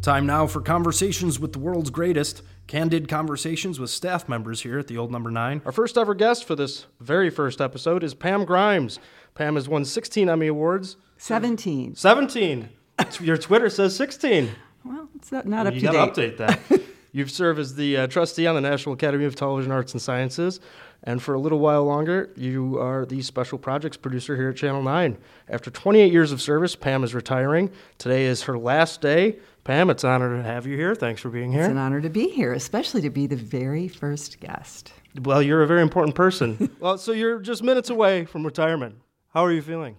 Time 0.00 0.26
now 0.26 0.46
for 0.46 0.60
conversations 0.60 1.40
with 1.40 1.52
the 1.52 1.58
world's 1.58 1.90
greatest. 1.90 2.42
Candid 2.68 3.08
conversations 3.08 3.80
with 3.80 3.90
staff 3.90 4.28
members 4.28 4.62
here 4.62 4.78
at 4.78 4.86
the 4.86 4.96
Old 4.96 5.10
Number 5.10 5.32
9. 5.32 5.62
Our 5.64 5.72
first 5.72 5.98
ever 5.98 6.14
guest 6.14 6.44
for 6.44 6.54
this 6.54 6.86
very 7.00 7.30
first 7.30 7.60
episode 7.60 8.04
is 8.04 8.14
Pam 8.14 8.44
Grimes. 8.44 9.00
Pam 9.34 9.56
has 9.56 9.68
won 9.68 9.84
16 9.84 10.28
Emmy 10.28 10.46
Awards. 10.46 10.96
17. 11.18 11.96
17! 11.96 12.68
Your 13.20 13.36
Twitter 13.36 13.68
says 13.68 13.96
16. 13.96 14.50
Well, 14.84 15.08
it's 15.16 15.32
not, 15.32 15.46
not 15.46 15.66
up 15.66 15.74
you 15.74 15.80
to 15.80 15.86
date. 15.86 15.92
You 15.92 15.98
gotta 15.98 16.12
update 16.12 16.36
that. 16.36 16.82
You've 17.12 17.30
served 17.30 17.58
as 17.58 17.74
the 17.74 17.96
uh, 17.96 18.06
trustee 18.06 18.46
on 18.46 18.54
the 18.54 18.60
National 18.60 18.94
Academy 18.94 19.24
of 19.24 19.34
Television 19.34 19.72
Arts 19.72 19.92
and 19.92 20.00
Sciences, 20.00 20.60
and 21.02 21.22
for 21.22 21.34
a 21.34 21.40
little 21.40 21.58
while 21.58 21.84
longer, 21.84 22.30
you 22.36 22.78
are 22.78 23.06
the 23.06 23.22
special 23.22 23.58
projects 23.58 23.96
producer 23.96 24.36
here 24.36 24.50
at 24.50 24.56
Channel 24.56 24.82
9. 24.82 25.16
After 25.48 25.70
28 25.70 26.12
years 26.12 26.30
of 26.30 26.40
service, 26.40 26.76
Pam 26.76 27.02
is 27.02 27.14
retiring. 27.14 27.70
Today 27.98 28.26
is 28.26 28.42
her 28.42 28.58
last 28.58 29.00
day. 29.00 29.38
Pam, 29.64 29.90
it's 29.90 30.04
an 30.04 30.10
honor 30.10 30.36
to 30.36 30.42
have 30.42 30.66
you 30.66 30.76
here. 30.76 30.94
Thanks 30.94 31.20
for 31.20 31.30
being 31.30 31.52
here. 31.52 31.62
It's 31.62 31.70
an 31.70 31.78
honor 31.78 32.00
to 32.00 32.10
be 32.10 32.28
here, 32.28 32.52
especially 32.52 33.00
to 33.02 33.10
be 33.10 33.26
the 33.26 33.36
very 33.36 33.88
first 33.88 34.40
guest. 34.40 34.92
Well, 35.22 35.42
you're 35.42 35.62
a 35.62 35.66
very 35.66 35.82
important 35.82 36.14
person. 36.14 36.70
well, 36.80 36.98
so 36.98 37.12
you're 37.12 37.40
just 37.40 37.62
minutes 37.62 37.90
away 37.90 38.24
from 38.24 38.44
retirement. 38.44 38.96
How 39.32 39.44
are 39.44 39.52
you 39.52 39.62
feeling? 39.62 39.96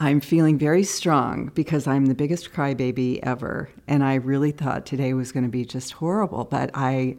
I'm 0.00 0.20
feeling 0.20 0.58
very 0.58 0.82
strong 0.84 1.50
because 1.54 1.86
I'm 1.86 2.06
the 2.06 2.14
biggest 2.14 2.52
crybaby 2.52 3.20
ever, 3.22 3.68
and 3.86 4.02
I 4.02 4.14
really 4.14 4.50
thought 4.50 4.86
today 4.86 5.14
was 5.14 5.32
going 5.32 5.44
to 5.44 5.50
be 5.50 5.64
just 5.64 5.92
horrible. 5.92 6.44
But 6.44 6.70
I, 6.74 7.16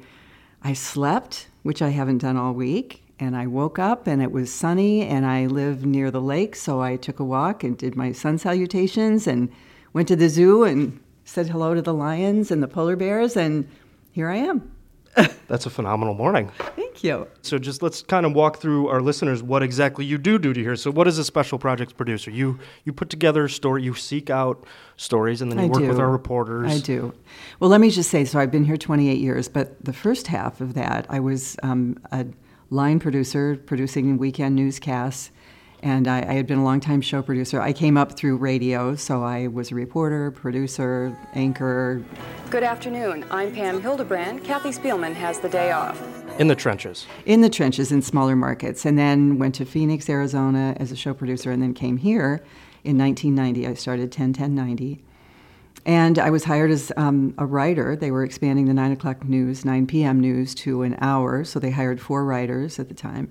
I 0.63 0.73
slept, 0.73 1.47
which 1.61 1.81
I 1.81 1.89
haven't 1.89 2.17
done 2.17 2.35
all 2.35 2.53
week, 2.53 3.03
and 3.19 3.37
I 3.37 3.47
woke 3.47 3.79
up 3.79 4.07
and 4.07 4.21
it 4.21 4.31
was 4.31 4.51
sunny, 4.51 5.03
and 5.03 5.25
I 5.25 5.45
live 5.45 5.85
near 5.85 6.11
the 6.11 6.21
lake, 6.21 6.55
so 6.55 6.81
I 6.81 6.97
took 6.97 7.19
a 7.19 7.23
walk 7.23 7.63
and 7.63 7.77
did 7.77 7.95
my 7.95 8.11
sun 8.11 8.37
salutations 8.37 9.27
and 9.27 9.49
went 9.93 10.07
to 10.09 10.15
the 10.15 10.29
zoo 10.29 10.63
and 10.63 10.99
said 11.23 11.47
hello 11.47 11.73
to 11.73 11.81
the 11.81 11.93
lions 11.93 12.51
and 12.51 12.61
the 12.61 12.67
polar 12.67 12.95
bears, 12.95 13.37
and 13.37 13.69
here 14.11 14.29
I 14.29 14.37
am. 14.37 14.72
That's 15.47 15.65
a 15.65 15.69
phenomenal 15.69 16.13
morning. 16.13 16.51
Thank 16.75 17.03
you. 17.03 17.27
So 17.41 17.59
just 17.59 17.83
let's 17.83 18.01
kind 18.01 18.25
of 18.25 18.33
walk 18.33 18.57
through 18.57 18.87
our 18.87 19.01
listeners 19.01 19.43
what 19.43 19.61
exactly 19.61 20.05
you 20.05 20.17
do 20.17 20.39
do 20.39 20.53
to 20.53 20.59
here. 20.59 20.75
So 20.75 20.91
what 20.91 21.07
is 21.07 21.17
a 21.17 21.23
special 21.23 21.59
projects 21.59 21.93
producer? 21.93 22.31
You 22.31 22.59
you 22.85 22.93
put 22.93 23.09
together 23.09 23.45
a 23.45 23.49
story, 23.49 23.83
you 23.83 23.93
seek 23.93 24.29
out 24.29 24.65
stories, 24.97 25.41
and 25.41 25.51
then 25.51 25.59
you 25.59 25.65
I 25.65 25.67
work 25.67 25.81
do. 25.81 25.87
with 25.87 25.99
our 25.99 26.09
reporters. 26.09 26.71
I 26.71 26.79
do. 26.79 27.13
Well, 27.59 27.69
let 27.69 27.81
me 27.81 27.89
just 27.89 28.09
say 28.09 28.25
so 28.25 28.39
I've 28.39 28.51
been 28.51 28.65
here 28.65 28.77
28 28.77 29.19
years, 29.19 29.47
but 29.47 29.83
the 29.83 29.93
first 29.93 30.27
half 30.27 30.61
of 30.61 30.73
that, 30.73 31.05
I 31.09 31.19
was 31.19 31.57
um, 31.61 31.97
a 32.11 32.25
line 32.69 32.99
producer 32.99 33.55
producing 33.55 34.17
weekend 34.17 34.55
newscasts. 34.55 35.31
And 35.83 36.07
I, 36.07 36.19
I 36.21 36.33
had 36.33 36.47
been 36.47 36.59
a 36.59 36.63
longtime 36.63 37.01
show 37.01 37.21
producer. 37.21 37.59
I 37.59 37.73
came 37.73 37.97
up 37.97 38.13
through 38.13 38.37
radio, 38.37 38.95
so 38.95 39.21
I 39.21 39.47
was 39.47 39.69
a 39.69 39.75
reporter, 39.75 40.31
producer, 40.31 41.13
anchor. 41.33 42.01
Good 42.49 42.63
afternoon. 42.63 43.25
I'm 43.29 43.53
Pam 43.53 43.81
Hildebrand. 43.81 44.45
Kathy 44.45 44.69
Spielman 44.69 45.13
has 45.13 45.39
the 45.39 45.49
day 45.49 45.71
off. 45.71 46.01
In 46.39 46.47
the 46.47 46.55
trenches. 46.55 47.05
in 47.25 47.41
the 47.41 47.49
trenches 47.49 47.91
in 47.91 48.01
smaller 48.01 48.33
markets, 48.37 48.85
and 48.85 48.97
then 48.97 49.37
went 49.37 49.55
to 49.55 49.65
Phoenix, 49.65 50.09
Arizona 50.09 50.73
as 50.77 50.93
a 50.93 50.95
show 50.95 51.13
producer, 51.13 51.51
and 51.51 51.61
then 51.61 51.73
came 51.73 51.97
here 51.97 52.41
in 52.85 52.97
1990. 52.97 53.67
I 53.67 53.73
started 53.73 54.09
10 54.09 54.31
10 54.31 54.55
90. 54.55 55.03
And 55.85 56.17
I 56.17 56.29
was 56.29 56.45
hired 56.45 56.71
as 56.71 56.93
um, 56.95 57.35
a 57.37 57.45
writer. 57.45 57.97
They 57.97 58.09
were 58.09 58.23
expanding 58.23 58.67
the 58.67 58.73
9 58.73 58.93
o'clock 58.93 59.25
news, 59.25 59.65
9 59.65 59.85
p.m. 59.87 60.21
news 60.21 60.55
to 60.55 60.83
an 60.83 60.95
hour, 61.01 61.43
so 61.43 61.59
they 61.59 61.71
hired 61.71 61.99
four 61.99 62.23
writers 62.23 62.79
at 62.79 62.87
the 62.87 62.95
time. 62.95 63.29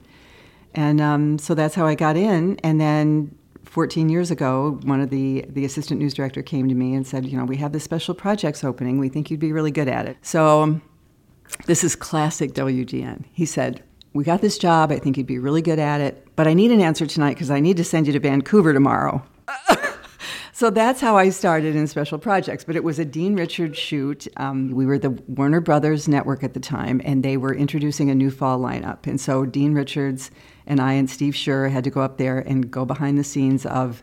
And 0.74 1.00
um, 1.00 1.38
so 1.38 1.54
that's 1.54 1.74
how 1.74 1.86
I 1.86 1.94
got 1.94 2.16
in. 2.16 2.58
And 2.62 2.80
then 2.80 3.36
14 3.64 4.08
years 4.08 4.30
ago, 4.30 4.78
one 4.84 5.00
of 5.00 5.10
the, 5.10 5.44
the 5.48 5.64
assistant 5.64 6.00
news 6.00 6.14
director 6.14 6.42
came 6.42 6.68
to 6.68 6.74
me 6.74 6.94
and 6.94 7.06
said, 7.06 7.26
You 7.26 7.38
know, 7.38 7.44
we 7.44 7.56
have 7.56 7.72
this 7.72 7.84
special 7.84 8.14
projects 8.14 8.64
opening. 8.64 8.98
We 8.98 9.08
think 9.08 9.30
you'd 9.30 9.40
be 9.40 9.52
really 9.52 9.70
good 9.70 9.88
at 9.88 10.06
it. 10.06 10.16
So 10.22 10.80
this 11.66 11.84
is 11.84 11.94
classic 11.94 12.52
WGN. 12.52 13.24
He 13.32 13.46
said, 13.46 13.82
We 14.12 14.24
got 14.24 14.40
this 14.40 14.58
job. 14.58 14.90
I 14.92 14.98
think 14.98 15.16
you'd 15.16 15.26
be 15.26 15.38
really 15.38 15.62
good 15.62 15.78
at 15.78 16.00
it. 16.00 16.26
But 16.36 16.46
I 16.46 16.54
need 16.54 16.70
an 16.70 16.80
answer 16.80 17.06
tonight 17.06 17.34
because 17.34 17.50
I 17.50 17.60
need 17.60 17.76
to 17.76 17.84
send 17.84 18.06
you 18.06 18.12
to 18.12 18.20
Vancouver 18.20 18.72
tomorrow. 18.72 19.22
So 20.54 20.70
that's 20.70 21.00
how 21.00 21.16
I 21.16 21.30
started 21.30 21.74
in 21.74 21.88
special 21.88 22.18
projects. 22.18 22.62
But 22.62 22.76
it 22.76 22.84
was 22.84 23.00
a 23.00 23.04
Dean 23.04 23.34
Richards 23.34 23.76
shoot. 23.76 24.28
Um, 24.36 24.70
we 24.70 24.86
were 24.86 24.96
the 24.96 25.10
Warner 25.26 25.60
Brothers 25.60 26.06
network 26.06 26.44
at 26.44 26.54
the 26.54 26.60
time, 26.60 27.00
and 27.04 27.24
they 27.24 27.36
were 27.36 27.52
introducing 27.52 28.10
a 28.10 28.14
new 28.14 28.30
fall 28.30 28.60
lineup. 28.60 29.06
And 29.08 29.20
so 29.20 29.44
Dean 29.44 29.74
Richards 29.74 30.30
and 30.66 30.80
I 30.80 30.92
and 30.94 31.08
Steve 31.08 31.34
Schur 31.34 31.70
had 31.70 31.84
to 31.84 31.90
go 31.90 32.00
up 32.00 32.18
there 32.18 32.38
and 32.38 32.70
go 32.70 32.84
behind 32.84 33.18
the 33.18 33.24
scenes 33.24 33.66
of 33.66 34.02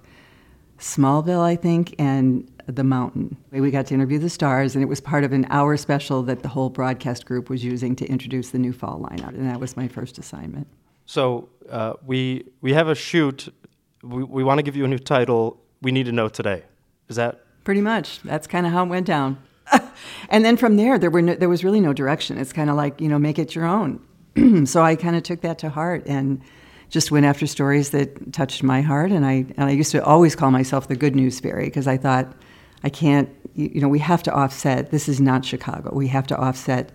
Smallville, 0.79 1.41
I 1.41 1.55
think, 1.55 1.95
and 1.99 2.49
The 2.67 2.83
Mountain. 2.83 3.37
We 3.51 3.71
got 3.71 3.87
to 3.87 3.93
interview 3.93 4.19
the 4.19 4.29
stars, 4.29 4.75
and 4.75 4.83
it 4.83 4.87
was 4.87 5.01
part 5.01 5.23
of 5.23 5.33
an 5.33 5.45
hour 5.49 5.75
special 5.77 6.23
that 6.23 6.41
the 6.41 6.47
whole 6.47 6.69
broadcast 6.69 7.25
group 7.25 7.49
was 7.49 7.63
using 7.63 7.95
to 7.97 8.05
introduce 8.05 8.49
the 8.51 8.59
new 8.59 8.73
fall 8.73 8.99
lineup. 8.99 9.29
And 9.29 9.47
that 9.47 9.59
was 9.59 9.75
my 9.75 9.87
first 9.87 10.17
assignment. 10.17 10.67
So 11.05 11.49
uh, 11.69 11.93
we 12.05 12.45
we 12.61 12.73
have 12.73 12.87
a 12.87 12.95
shoot. 12.95 13.53
We, 14.03 14.23
we 14.23 14.43
want 14.43 14.59
to 14.59 14.63
give 14.63 14.75
you 14.75 14.85
a 14.85 14.87
new 14.87 14.99
title. 14.99 15.59
We 15.81 15.91
need 15.91 16.05
to 16.05 16.11
know 16.11 16.29
today. 16.29 16.63
Is 17.07 17.15
that 17.15 17.43
Pretty 17.63 17.81
much. 17.81 18.21
That's 18.21 18.47
kind 18.47 18.65
of 18.65 18.71
how 18.71 18.83
it 18.85 18.89
went 18.89 19.05
down. 19.05 19.37
and 20.29 20.45
then 20.45 20.57
from 20.57 20.77
there, 20.77 20.97
there 20.97 21.09
were 21.09 21.21
no, 21.21 21.35
there 21.35 21.49
was 21.49 21.63
really 21.63 21.81
no 21.81 21.93
direction. 21.93 22.37
It's 22.37 22.53
kind 22.53 22.69
of 22.69 22.75
like 22.75 23.01
you 23.01 23.09
know, 23.09 23.19
make 23.19 23.37
it 23.37 23.53
your 23.55 23.65
own. 23.65 24.01
so 24.65 24.81
I 24.81 24.95
kind 24.95 25.15
of 25.15 25.23
took 25.23 25.41
that 25.41 25.59
to 25.59 25.69
heart 25.69 26.03
and 26.05 26.41
just 26.89 27.11
went 27.11 27.25
after 27.25 27.45
stories 27.45 27.91
that 27.91 28.33
touched 28.33 28.63
my 28.63 28.81
heart. 28.81 29.11
And 29.11 29.25
I 29.25 29.45
and 29.57 29.65
I 29.65 29.71
used 29.71 29.91
to 29.91 30.03
always 30.03 30.35
call 30.35 30.51
myself 30.51 30.87
the 30.87 30.95
good 30.95 31.15
news 31.15 31.39
fairy 31.39 31.65
because 31.65 31.87
I 31.87 31.97
thought 31.97 32.33
I 32.83 32.89
can't. 32.89 33.29
You, 33.55 33.81
know, 33.81 33.89
we 33.89 33.99
have 33.99 34.23
to 34.23 34.33
offset. 34.33 34.91
This 34.91 35.09
is 35.09 35.19
not 35.19 35.43
Chicago. 35.43 35.93
We 35.93 36.07
have 36.07 36.27
to 36.27 36.37
offset. 36.37 36.91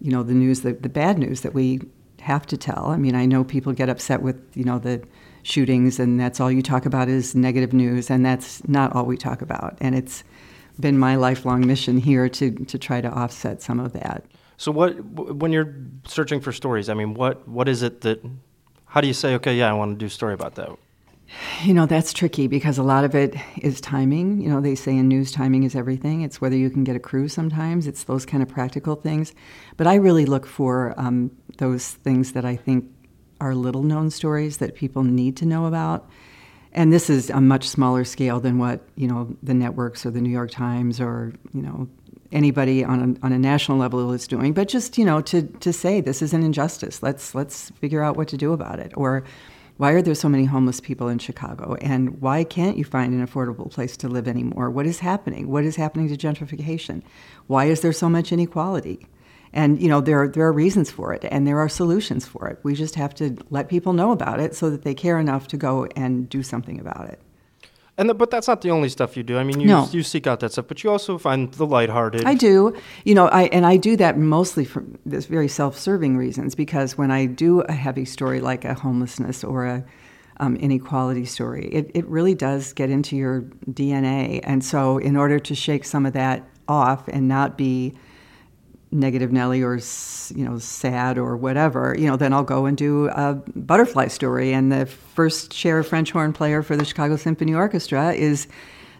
You 0.00 0.10
know, 0.10 0.22
the 0.22 0.34
news, 0.34 0.60
the, 0.60 0.74
the 0.74 0.88
bad 0.88 1.18
news 1.18 1.40
that 1.42 1.54
we 1.54 1.80
have 2.20 2.46
to 2.46 2.56
tell. 2.56 2.88
I 2.88 2.96
mean, 2.96 3.14
I 3.14 3.26
know 3.26 3.42
people 3.42 3.72
get 3.72 3.88
upset 3.88 4.22
with 4.22 4.36
you 4.54 4.64
know 4.64 4.78
the 4.78 5.02
shootings, 5.42 5.98
and 5.98 6.18
that's 6.18 6.40
all 6.40 6.50
you 6.50 6.62
talk 6.62 6.86
about 6.86 7.08
is 7.08 7.34
negative 7.34 7.72
news, 7.72 8.10
and 8.10 8.24
that's 8.24 8.66
not 8.68 8.94
all 8.94 9.04
we 9.04 9.16
talk 9.16 9.42
about. 9.42 9.76
And 9.80 9.94
it's 9.94 10.24
been 10.80 10.98
my 10.98 11.16
lifelong 11.16 11.66
mission 11.66 11.98
here 11.98 12.28
to 12.28 12.50
to 12.50 12.78
try 12.78 13.00
to 13.00 13.08
offset 13.08 13.62
some 13.62 13.80
of 13.80 13.92
that. 13.92 14.24
So? 14.56 14.72
What 14.72 15.02
when 15.04 15.52
you're 15.52 15.74
searching 16.06 16.40
for 16.40 16.52
stories? 16.52 16.88
I 16.88 16.94
mean, 16.94 17.14
what 17.14 17.46
what 17.48 17.68
is 17.68 17.82
it 17.82 18.00
that? 18.02 18.24
How 18.86 19.00
do 19.00 19.08
you 19.08 19.14
say, 19.14 19.34
okay, 19.34 19.56
yeah, 19.56 19.68
I 19.68 19.72
want 19.72 19.92
to 19.92 19.98
do 19.98 20.06
a 20.06 20.10
story 20.10 20.34
about 20.34 20.54
that? 20.54 20.68
You 21.62 21.74
know, 21.74 21.86
that's 21.86 22.12
tricky 22.12 22.46
because 22.46 22.78
a 22.78 22.82
lot 22.82 23.04
of 23.04 23.14
it 23.14 23.34
is 23.60 23.80
timing. 23.80 24.40
You 24.40 24.50
know, 24.50 24.60
they 24.60 24.74
say 24.74 24.96
in 24.96 25.08
news, 25.08 25.32
timing 25.32 25.64
is 25.64 25.74
everything. 25.74 26.20
It's 26.20 26.40
whether 26.40 26.56
you 26.56 26.70
can 26.70 26.84
get 26.84 26.94
a 26.94 27.00
crew 27.00 27.28
sometimes, 27.28 27.86
it's 27.86 28.04
those 28.04 28.26
kind 28.26 28.42
of 28.42 28.48
practical 28.48 28.94
things. 28.94 29.32
But 29.76 29.86
I 29.86 29.96
really 29.96 30.26
look 30.26 30.46
for 30.46 30.94
um, 30.96 31.30
those 31.58 31.90
things 31.90 32.32
that 32.32 32.44
I 32.44 32.56
think 32.56 32.84
are 33.40 33.54
little 33.54 33.82
known 33.82 34.10
stories 34.10 34.58
that 34.58 34.74
people 34.74 35.02
need 35.02 35.36
to 35.38 35.46
know 35.46 35.66
about. 35.66 36.08
And 36.72 36.92
this 36.92 37.08
is 37.08 37.30
a 37.30 37.40
much 37.40 37.68
smaller 37.68 38.04
scale 38.04 38.40
than 38.40 38.58
what, 38.58 38.86
you 38.96 39.06
know, 39.06 39.36
the 39.42 39.54
networks 39.54 40.04
or 40.04 40.10
the 40.10 40.20
New 40.20 40.30
York 40.30 40.50
Times 40.50 41.00
or, 41.00 41.32
you 41.52 41.62
know, 41.62 41.88
anybody 42.34 42.84
on 42.84 43.16
a, 43.22 43.26
on 43.26 43.32
a 43.32 43.38
national 43.38 43.78
level 43.78 44.12
is 44.12 44.26
doing. 44.26 44.52
But 44.52 44.68
just, 44.68 44.98
you 44.98 45.04
know, 45.04 45.20
to, 45.22 45.42
to 45.42 45.72
say 45.72 46.00
this 46.00 46.20
is 46.20 46.34
an 46.34 46.42
injustice. 46.42 47.02
Let's, 47.02 47.34
let's 47.34 47.70
figure 47.70 48.02
out 48.02 48.16
what 48.16 48.28
to 48.28 48.36
do 48.36 48.52
about 48.52 48.78
it. 48.78 48.92
Or, 48.96 49.24
why 49.76 49.90
are 49.90 50.02
there 50.02 50.14
so 50.14 50.28
many 50.28 50.44
homeless 50.44 50.80
people 50.80 51.08
in 51.08 51.18
Chicago? 51.18 51.76
And 51.80 52.20
why 52.20 52.44
can't 52.44 52.76
you 52.76 52.84
find 52.84 53.12
an 53.12 53.26
affordable 53.26 53.68
place 53.68 53.96
to 53.98 54.08
live 54.08 54.28
anymore? 54.28 54.70
What 54.70 54.86
is 54.86 55.00
happening? 55.00 55.48
What 55.48 55.64
is 55.64 55.74
happening 55.74 56.08
to 56.08 56.16
gentrification? 56.16 57.02
Why 57.48 57.64
is 57.64 57.80
there 57.80 57.92
so 57.92 58.08
much 58.08 58.30
inequality? 58.30 59.08
And 59.52 59.80
you 59.80 59.88
know 59.88 60.00
there 60.00 60.22
are, 60.22 60.28
there 60.28 60.44
are 60.44 60.52
reasons 60.52 60.90
for 60.90 61.12
it, 61.12 61.24
and 61.30 61.46
there 61.46 61.58
are 61.58 61.68
solutions 61.68 62.26
for 62.26 62.48
it. 62.48 62.58
We 62.64 62.74
just 62.74 62.96
have 62.96 63.14
to 63.16 63.36
let 63.50 63.68
people 63.68 63.92
know 63.92 64.10
about 64.10 64.40
it 64.40 64.54
so 64.54 64.68
that 64.70 64.82
they 64.82 64.94
care 64.94 65.18
enough 65.18 65.46
to 65.48 65.56
go 65.56 65.86
and 65.96 66.28
do 66.28 66.42
something 66.42 66.80
about 66.80 67.08
it. 67.08 67.20
And 67.96 68.08
the, 68.08 68.14
but 68.14 68.30
that's 68.30 68.48
not 68.48 68.60
the 68.62 68.70
only 68.70 68.88
stuff 68.88 69.16
you 69.16 69.22
do. 69.22 69.38
I 69.38 69.44
mean, 69.44 69.60
you 69.60 69.68
No. 69.68 69.88
you 69.92 70.02
seek 70.02 70.26
out 70.26 70.40
that 70.40 70.52
stuff, 70.52 70.66
but 70.66 70.82
you 70.82 70.90
also 70.90 71.16
find 71.16 71.52
the 71.52 71.64
lighthearted. 71.66 72.24
I 72.24 72.34
do, 72.34 72.74
you 73.04 73.14
know, 73.14 73.28
I 73.28 73.44
and 73.44 73.64
I 73.64 73.76
do 73.76 73.96
that 73.96 74.18
mostly 74.18 74.64
for 74.64 74.84
this 75.06 75.26
very 75.26 75.46
self-serving 75.48 76.16
reasons 76.16 76.54
because 76.56 76.98
when 76.98 77.10
I 77.12 77.26
do 77.26 77.60
a 77.60 77.72
heavy 77.72 78.04
story 78.04 78.40
like 78.40 78.64
a 78.64 78.74
homelessness 78.74 79.44
or 79.44 79.66
a 79.66 79.84
um, 80.40 80.56
inequality 80.56 81.24
story, 81.24 81.68
it, 81.72 81.90
it 81.94 82.04
really 82.06 82.34
does 82.34 82.72
get 82.72 82.90
into 82.90 83.14
your 83.14 83.42
DNA, 83.70 84.40
and 84.42 84.64
so 84.64 84.98
in 84.98 85.16
order 85.16 85.38
to 85.38 85.54
shake 85.54 85.84
some 85.84 86.04
of 86.04 86.12
that 86.14 86.42
off 86.66 87.06
and 87.06 87.28
not 87.28 87.56
be 87.56 87.94
negative 88.94 89.32
Nelly 89.32 89.62
or 89.62 89.78
you 90.34 90.44
know 90.44 90.58
sad 90.58 91.18
or 91.18 91.36
whatever, 91.36 91.94
you 91.98 92.06
know, 92.06 92.16
then 92.16 92.32
I'll 92.32 92.44
go 92.44 92.64
and 92.64 92.76
do 92.76 93.08
a 93.08 93.34
butterfly 93.54 94.08
story. 94.08 94.54
And 94.54 94.72
the 94.72 94.86
first 94.86 95.50
chair 95.50 95.82
French 95.82 96.12
horn 96.12 96.32
player 96.32 96.62
for 96.62 96.76
the 96.76 96.84
Chicago 96.84 97.16
Symphony 97.16 97.52
Orchestra 97.52 98.12
is 98.12 98.46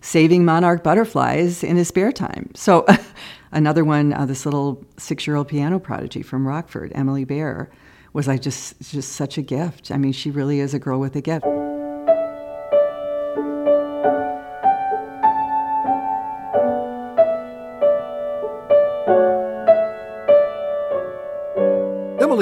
saving 0.01 0.45
monarch 0.45 0.83
butterflies 0.83 1.65
in 1.65 1.77
his 1.77 1.89
spare 1.89 2.13
time. 2.13 2.51
So 2.55 2.85
another 3.53 3.85
one, 3.85 4.13
uh, 4.13 4.27
this 4.27 4.45
little 4.45 4.85
six-year-old 4.99 5.49
piano 5.49 5.79
prodigy 5.79 6.23
from 6.23 6.47
Rockford, 6.47 6.93
Emily 6.95 7.25
Bear, 7.25 7.71
was 8.13 8.29
like 8.29 8.43
just 8.43 8.81
just 8.83 9.13
such 9.13 9.39
a 9.39 9.43
gift. 9.43 9.91
I 9.91 9.97
mean, 9.97 10.13
she 10.13 10.31
really 10.31 10.61
is 10.61 10.75
a 10.75 10.79
girl 10.79 11.01
with 11.01 11.17
a 11.17 11.23
gift. 11.23 11.47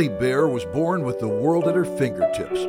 Emily 0.02 0.18
Bear 0.18 0.48
was 0.48 0.64
born 0.64 1.04
with 1.04 1.20
the 1.20 1.28
world 1.28 1.68
at 1.68 1.76
her 1.76 1.84
fingertips. 1.84 2.66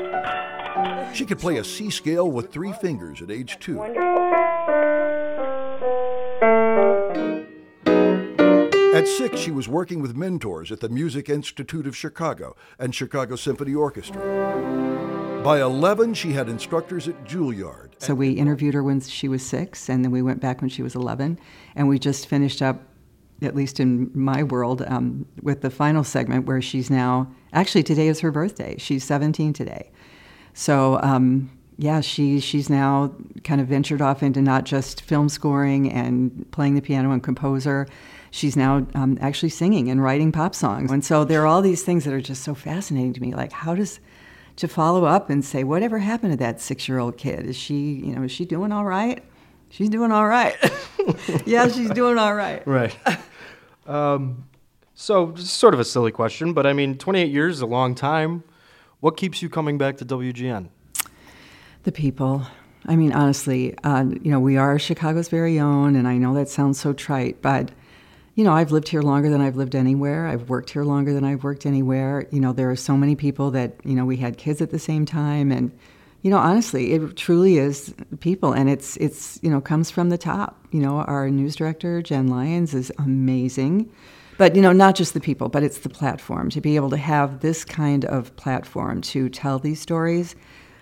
She 1.18 1.26
could 1.26 1.40
play 1.40 1.58
a 1.58 1.64
C 1.64 1.90
scale 1.90 2.30
with 2.30 2.52
three 2.52 2.74
fingers 2.74 3.24
at 3.24 3.32
age 3.32 3.58
two. 3.60 3.82
At 8.94 9.08
six, 9.08 9.40
she 9.40 9.50
was 9.50 9.68
working 9.68 10.00
with 10.00 10.16
mentors 10.16 10.72
at 10.72 10.80
the 10.80 10.90
Music 10.90 11.28
Institute 11.28 11.88
of 11.88 11.98
Chicago 11.98 12.56
and 12.78 12.94
Chicago 12.94 13.36
Symphony 13.36 13.74
Orchestra. 13.74 15.42
By 15.44 15.60
11, 15.60 16.14
she 16.14 16.34
had 16.34 16.48
instructors 16.48 17.08
at 17.08 17.26
Juilliard. 17.26 17.94
So 17.98 18.14
we 18.14 18.34
interviewed 18.34 18.76
her 18.76 18.84
when 18.84 19.02
she 19.02 19.28
was 19.28 19.44
six, 19.44 19.90
and 19.90 20.06
then 20.06 20.12
we 20.12 20.22
went 20.22 20.40
back 20.40 20.62
when 20.62 20.70
she 20.70 20.84
was 20.84 20.94
11, 20.94 21.40
and 21.76 21.90
we 21.90 21.98
just 21.98 22.28
finished 22.28 22.62
up, 22.62 22.84
at 23.44 23.56
least 23.56 23.80
in 23.80 24.12
my 24.14 24.44
world, 24.44 24.84
um, 24.88 25.26
with 25.42 25.62
the 25.62 25.70
final 25.70 26.04
segment 26.04 26.46
where 26.46 26.62
she's 26.62 26.90
now, 26.90 27.32
actually, 27.54 27.84
today 27.84 28.08
is 28.08 28.20
her 28.22 28.32
birthday. 28.32 28.76
She's 28.78 29.04
17 29.04 29.54
today. 29.54 29.92
So, 30.54 31.00
um, 31.02 31.50
yeah, 31.78 32.02
she, 32.02 32.40
she's 32.40 32.70
now 32.70 33.14
kind 33.44 33.60
of 33.60 33.68
ventured 33.68 34.02
off 34.02 34.22
into 34.22 34.42
not 34.42 34.64
just 34.64 35.02
film 35.02 35.30
scoring 35.30 35.92
and 35.92 36.50
playing 36.52 36.76
the 36.76 36.82
piano 36.82 37.12
and 37.12 37.24
composer. 37.24 37.88
She's 38.32 38.56
now 38.56 38.86
um, 38.94 39.18
actually 39.22 39.50
singing 39.50 39.90
and 39.90 40.04
writing 40.04 40.32
pop 40.32 40.56
songs. 40.56 40.92
And 40.92 41.04
so 41.04 41.24
there 41.24 41.42
are 41.42 41.48
all 41.48 41.62
these 41.62 41.84
things 41.84 42.06
that 42.06 42.14
are 42.14 42.22
just 42.22 42.44
so 42.44 42.54
fascinating 42.56 43.14
to 43.14 43.22
me. 43.22 43.34
Like, 43.34 43.52
how 43.52 43.76
does 43.76 44.00
to 44.56 44.68
follow 44.68 45.06
up 45.06 45.30
and 45.30 45.44
say, 45.44 45.64
whatever 45.64 45.98
happened 45.98 46.34
to 46.34 46.38
that 46.38 46.62
six-year-old 46.62 47.18
kid? 47.18 47.46
Is 47.46 47.58
she, 47.58 47.94
you 47.94 48.16
know, 48.16 48.24
is 48.24 48.32
she 48.32 48.46
doing 48.46 48.72
all 48.72 48.86
right? 48.86 49.24
She's 49.70 49.90
doing 49.90 50.12
all 50.12 50.28
right. 50.28 50.56
yeah, 51.46 51.68
she's 51.68 51.90
doing 51.90 52.20
all 52.20 52.36
right. 52.36 52.66
Right. 52.68 52.96
um, 53.88 54.46
so, 54.96 55.36
sort 55.36 55.74
of 55.74 55.80
a 55.80 55.86
silly 55.86 56.12
question, 56.12 56.54
but 56.54 56.66
I 56.66 56.74
mean, 56.74 56.98
28 56.98 57.32
years 57.32 57.56
is 57.56 57.62
a 57.62 57.66
long 57.66 57.96
time. 57.96 58.44
What 59.00 59.18
keeps 59.18 59.42
you 59.42 59.50
coming 59.50 59.78
back 59.78 59.98
to 59.98 60.06
WGN? 60.06 60.70
The 61.84 61.92
people. 61.92 62.46
I 62.86 62.96
mean, 62.96 63.12
honestly, 63.14 63.78
uh, 63.84 64.06
you 64.22 64.32
know, 64.32 64.40
we 64.40 64.58
are 64.58 64.78
Chicago's 64.78 65.30
very 65.30 65.60
own, 65.60 65.96
and 65.96 66.08
I 66.08 66.18
know 66.18 66.34
that 66.36 66.50
sounds 66.50 66.80
so 66.80 66.94
trite, 66.94 67.42
but 67.42 67.72
you 68.36 68.44
know, 68.44 68.54
I've 68.54 68.72
lived 68.72 68.88
here 68.88 69.02
longer 69.02 69.30
than 69.30 69.42
I've 69.42 69.56
lived 69.56 69.76
anywhere. 69.76 70.26
I've 70.26 70.50
worked 70.50 70.72
here 70.72 70.84
longer 70.84 71.14
than 71.14 71.24
I've 71.24 71.44
worked 71.44 71.66
anywhere. 71.66 72.26
You 72.32 72.40
know, 72.40 72.52
there 72.52 72.70
are 72.72 72.76
so 72.76 72.98
many 72.98 73.16
people 73.16 73.52
that, 73.52 73.76
you 73.84 73.94
know, 73.94 74.06
we 74.06 74.18
had 74.18 74.38
kids 74.38 74.60
at 74.60 74.72
the 74.72 74.80
same 74.80 75.06
time 75.06 75.52
and 75.52 75.72
you 76.24 76.30
know, 76.30 76.38
honestly, 76.38 76.94
it 76.94 77.18
truly 77.18 77.58
is 77.58 77.94
people 78.22 78.54
and 78.54 78.70
it's 78.70 78.96
it's, 78.98 79.40
you 79.44 79.50
know, 79.50 79.60
comes 79.60 79.92
from 79.92 80.10
the 80.10 80.18
top. 80.18 80.58
You 80.72 80.80
know, 80.80 81.02
our 81.02 81.30
news 81.30 81.56
director 81.58 82.02
Jen 82.02 82.28
Lyons 82.28 82.74
is 82.74 82.92
amazing. 82.98 83.92
But 84.38 84.56
you 84.56 84.62
know, 84.62 84.72
not 84.72 84.96
just 84.96 85.14
the 85.14 85.20
people, 85.20 85.50
but 85.50 85.64
it's 85.64 85.80
the 85.80 85.90
platform 85.90 86.50
to 86.52 86.62
be 86.62 86.78
able 86.78 86.90
to 86.92 86.98
have 86.98 87.42
this 87.42 87.64
kind 87.66 88.06
of 88.06 88.36
platform 88.38 89.02
to 89.02 89.30
tell 89.30 89.60
these 89.60 89.82
stories. 89.82 90.36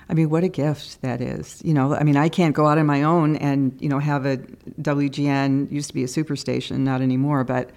I 0.09 0.13
mean, 0.13 0.29
what 0.29 0.43
a 0.43 0.47
gift 0.47 1.01
that 1.01 1.21
is. 1.21 1.59
You 1.65 1.73
know, 1.73 1.95
I 1.95 2.03
mean, 2.03 2.17
I 2.17 2.29
can't 2.29 2.55
go 2.55 2.67
out 2.67 2.77
on 2.77 2.85
my 2.85 3.01
own 3.01 3.35
and 3.37 3.75
you 3.81 3.89
know 3.89 3.97
have 3.97 4.27
a 4.27 4.37
WGN 4.37 5.71
used 5.71 5.87
to 5.87 5.93
be 5.93 6.03
a 6.03 6.07
superstation, 6.07 6.79
not 6.79 7.01
anymore, 7.01 7.43
but 7.43 7.71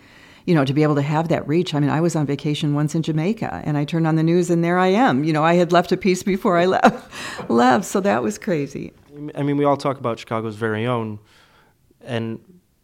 you 0.47 0.55
know, 0.55 0.65
to 0.65 0.75
be 0.75 0.83
able 0.83 0.95
to 0.95 1.03
have 1.03 1.29
that 1.29 1.47
reach. 1.49 1.75
I 1.75 1.81
mean, 1.81 1.91
I 1.91 2.01
was 2.01 2.15
on 2.15 2.27
vacation 2.27 2.75
once 2.75 2.95
in 2.95 3.03
Jamaica 3.03 3.63
and 3.65 3.79
I 3.79 3.85
turned 3.85 4.07
on 4.07 4.17
the 4.17 4.23
news 4.23 4.51
and 4.51 4.63
there 4.63 4.79
I 4.79 4.89
am. 4.89 5.25
You 5.25 5.33
know, 5.33 5.43
I 5.43 5.55
had 5.55 5.73
left 5.73 5.91
a 5.93 5.97
piece 5.97 6.23
before 6.23 6.59
I 6.59 6.67
left, 6.77 7.51
left. 7.51 7.85
So 7.87 8.01
that 8.01 8.23
was 8.23 8.39
crazy. 8.39 8.93
I 9.35 9.43
mean, 9.43 9.57
we 9.57 9.65
all 9.65 9.77
talk 9.77 9.99
about 9.99 10.19
Chicago's 10.19 10.57
very 10.57 10.87
own, 10.87 11.19
and 12.03 12.41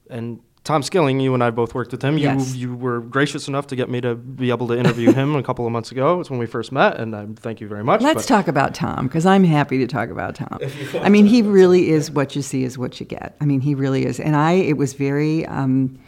and 0.08 0.40
Tom 0.62 0.82
Skilling, 0.82 1.20
you 1.20 1.32
and 1.32 1.42
I 1.42 1.50
both 1.50 1.74
worked 1.74 1.90
with 1.90 2.02
him. 2.02 2.18
Yes. 2.18 2.54
You 2.54 2.68
you 2.68 2.76
were 2.76 3.00
gracious 3.00 3.48
enough 3.48 3.66
to 3.68 3.76
get 3.76 3.88
me 3.88 4.00
to 4.02 4.14
be 4.14 4.50
able 4.50 4.68
to 4.68 4.78
interview 4.78 5.12
him 5.20 5.34
a 5.34 5.42
couple 5.42 5.66
of 5.66 5.72
months 5.72 5.90
ago. 5.90 6.20
It's 6.20 6.30
when 6.30 6.38
we 6.38 6.46
first 6.46 6.70
met, 6.70 6.98
and 6.98 7.16
I 7.16 7.26
thank 7.34 7.60
you 7.60 7.68
very 7.68 7.82
much. 7.82 8.02
Let's 8.02 8.22
but- 8.22 8.28
talk 8.28 8.46
about 8.46 8.74
Tom 8.74 9.06
because 9.06 9.26
I'm 9.26 9.44
happy 9.44 9.78
to 9.78 9.86
talk 9.86 10.10
about 10.10 10.34
Tom. 10.34 10.58
I 11.00 11.08
mean, 11.08 11.26
he 11.26 11.42
really 11.42 11.90
is 11.90 12.10
what 12.10 12.36
you 12.36 12.42
see 12.42 12.62
is 12.62 12.78
what 12.78 13.00
you 13.00 13.06
get. 13.06 13.36
I 13.40 13.46
mean, 13.46 13.60
he 13.60 13.74
really 13.74 14.04
is. 14.04 14.20
And 14.20 14.36
I, 14.36 14.52
it 14.52 14.76
was 14.76 14.92
very, 14.92 15.46
um, 15.46 15.98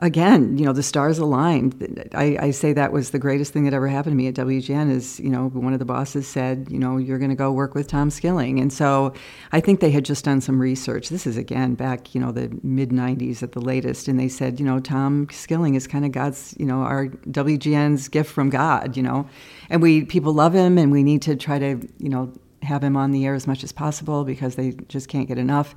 again, 0.00 0.56
you 0.56 0.64
know, 0.64 0.72
the 0.72 0.82
stars 0.82 1.18
aligned. 1.18 2.08
I, 2.14 2.36
I 2.40 2.50
say 2.52 2.72
that 2.72 2.92
was 2.92 3.10
the 3.10 3.18
greatest 3.18 3.52
thing 3.52 3.64
that 3.64 3.74
ever 3.74 3.88
happened 3.88 4.12
to 4.12 4.16
me 4.16 4.28
at 4.28 4.34
WGN 4.34 4.90
is, 4.90 5.18
you 5.18 5.28
know, 5.28 5.48
one 5.48 5.72
of 5.72 5.80
the 5.80 5.84
bosses 5.84 6.26
said, 6.28 6.68
you 6.70 6.78
know, 6.78 6.98
you're 6.98 7.18
going 7.18 7.30
to 7.30 7.36
go 7.36 7.50
work 7.50 7.74
with 7.74 7.88
Tom 7.88 8.10
Skilling. 8.10 8.60
And 8.60 8.72
so 8.72 9.12
I 9.50 9.60
think 9.60 9.80
they 9.80 9.90
had 9.90 10.04
just 10.04 10.24
done 10.24 10.40
some 10.40 10.60
research. 10.60 11.08
This 11.08 11.26
is, 11.26 11.36
again, 11.36 11.74
back, 11.74 12.14
you 12.14 12.20
know, 12.20 12.30
the 12.30 12.56
mid 12.62 12.90
90s 12.90 13.42
at 13.42 13.52
the 13.52 13.60
latest. 13.60 14.06
And 14.06 14.20
they 14.20 14.28
said, 14.28 14.60
you 14.60 14.66
know, 14.66 14.78
Tom 14.78 15.26
Skilling 15.30 15.74
is 15.74 15.88
kind 15.88 16.04
of 16.04 16.12
God's, 16.12 16.54
you 16.58 16.66
know, 16.66 16.82
our 16.82 17.08
WGN's 17.08 18.08
gift 18.08 18.30
from 18.30 18.50
God, 18.50 18.96
you 18.96 19.02
know. 19.02 19.28
And 19.68 19.82
we, 19.82 20.04
people 20.04 20.32
love 20.32 20.54
him 20.54 20.78
and 20.78 20.92
we 20.92 21.02
need 21.02 21.22
to 21.22 21.34
try 21.34 21.58
to, 21.58 21.88
you 21.98 22.08
know, 22.08 22.32
have 22.62 22.82
him 22.82 22.96
on 22.96 23.10
the 23.10 23.24
air 23.26 23.34
as 23.34 23.46
much 23.46 23.64
as 23.64 23.72
possible 23.72 24.24
because 24.24 24.54
they 24.54 24.72
just 24.88 25.08
can't 25.08 25.28
get 25.28 25.38
enough. 25.38 25.74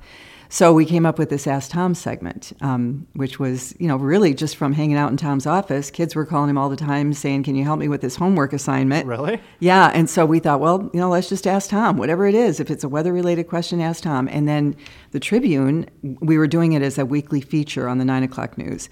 So 0.52 0.74
we 0.74 0.84
came 0.84 1.06
up 1.06 1.18
with 1.18 1.30
this 1.30 1.46
Ask 1.46 1.70
Tom 1.70 1.94
segment, 1.94 2.52
um, 2.60 3.06
which 3.14 3.38
was, 3.38 3.74
you 3.78 3.88
know, 3.88 3.96
really 3.96 4.34
just 4.34 4.54
from 4.54 4.74
hanging 4.74 4.98
out 4.98 5.10
in 5.10 5.16
Tom's 5.16 5.46
office. 5.46 5.90
Kids 5.90 6.14
were 6.14 6.26
calling 6.26 6.50
him 6.50 6.58
all 6.58 6.68
the 6.68 6.76
time 6.76 7.14
saying, 7.14 7.44
Can 7.44 7.54
you 7.54 7.64
help 7.64 7.78
me 7.78 7.88
with 7.88 8.02
this 8.02 8.16
homework 8.16 8.52
assignment? 8.52 9.06
Really? 9.06 9.40
Yeah. 9.60 9.90
And 9.94 10.10
so 10.10 10.26
we 10.26 10.40
thought, 10.40 10.60
well, 10.60 10.90
you 10.92 11.00
know, 11.00 11.08
let's 11.08 11.30
just 11.30 11.46
ask 11.46 11.70
Tom, 11.70 11.96
whatever 11.96 12.26
it 12.26 12.34
is. 12.34 12.60
If 12.60 12.70
it's 12.70 12.84
a 12.84 12.88
weather 12.90 13.14
related 13.14 13.44
question, 13.48 13.80
ask 13.80 14.02
Tom. 14.02 14.28
And 14.28 14.46
then 14.46 14.76
the 15.12 15.20
Tribune, 15.20 15.88
we 16.02 16.36
were 16.36 16.46
doing 16.46 16.72
it 16.74 16.82
as 16.82 16.98
a 16.98 17.06
weekly 17.06 17.40
feature 17.40 17.88
on 17.88 17.96
the 17.96 18.04
nine 18.04 18.22
o'clock 18.22 18.58
news. 18.58 18.90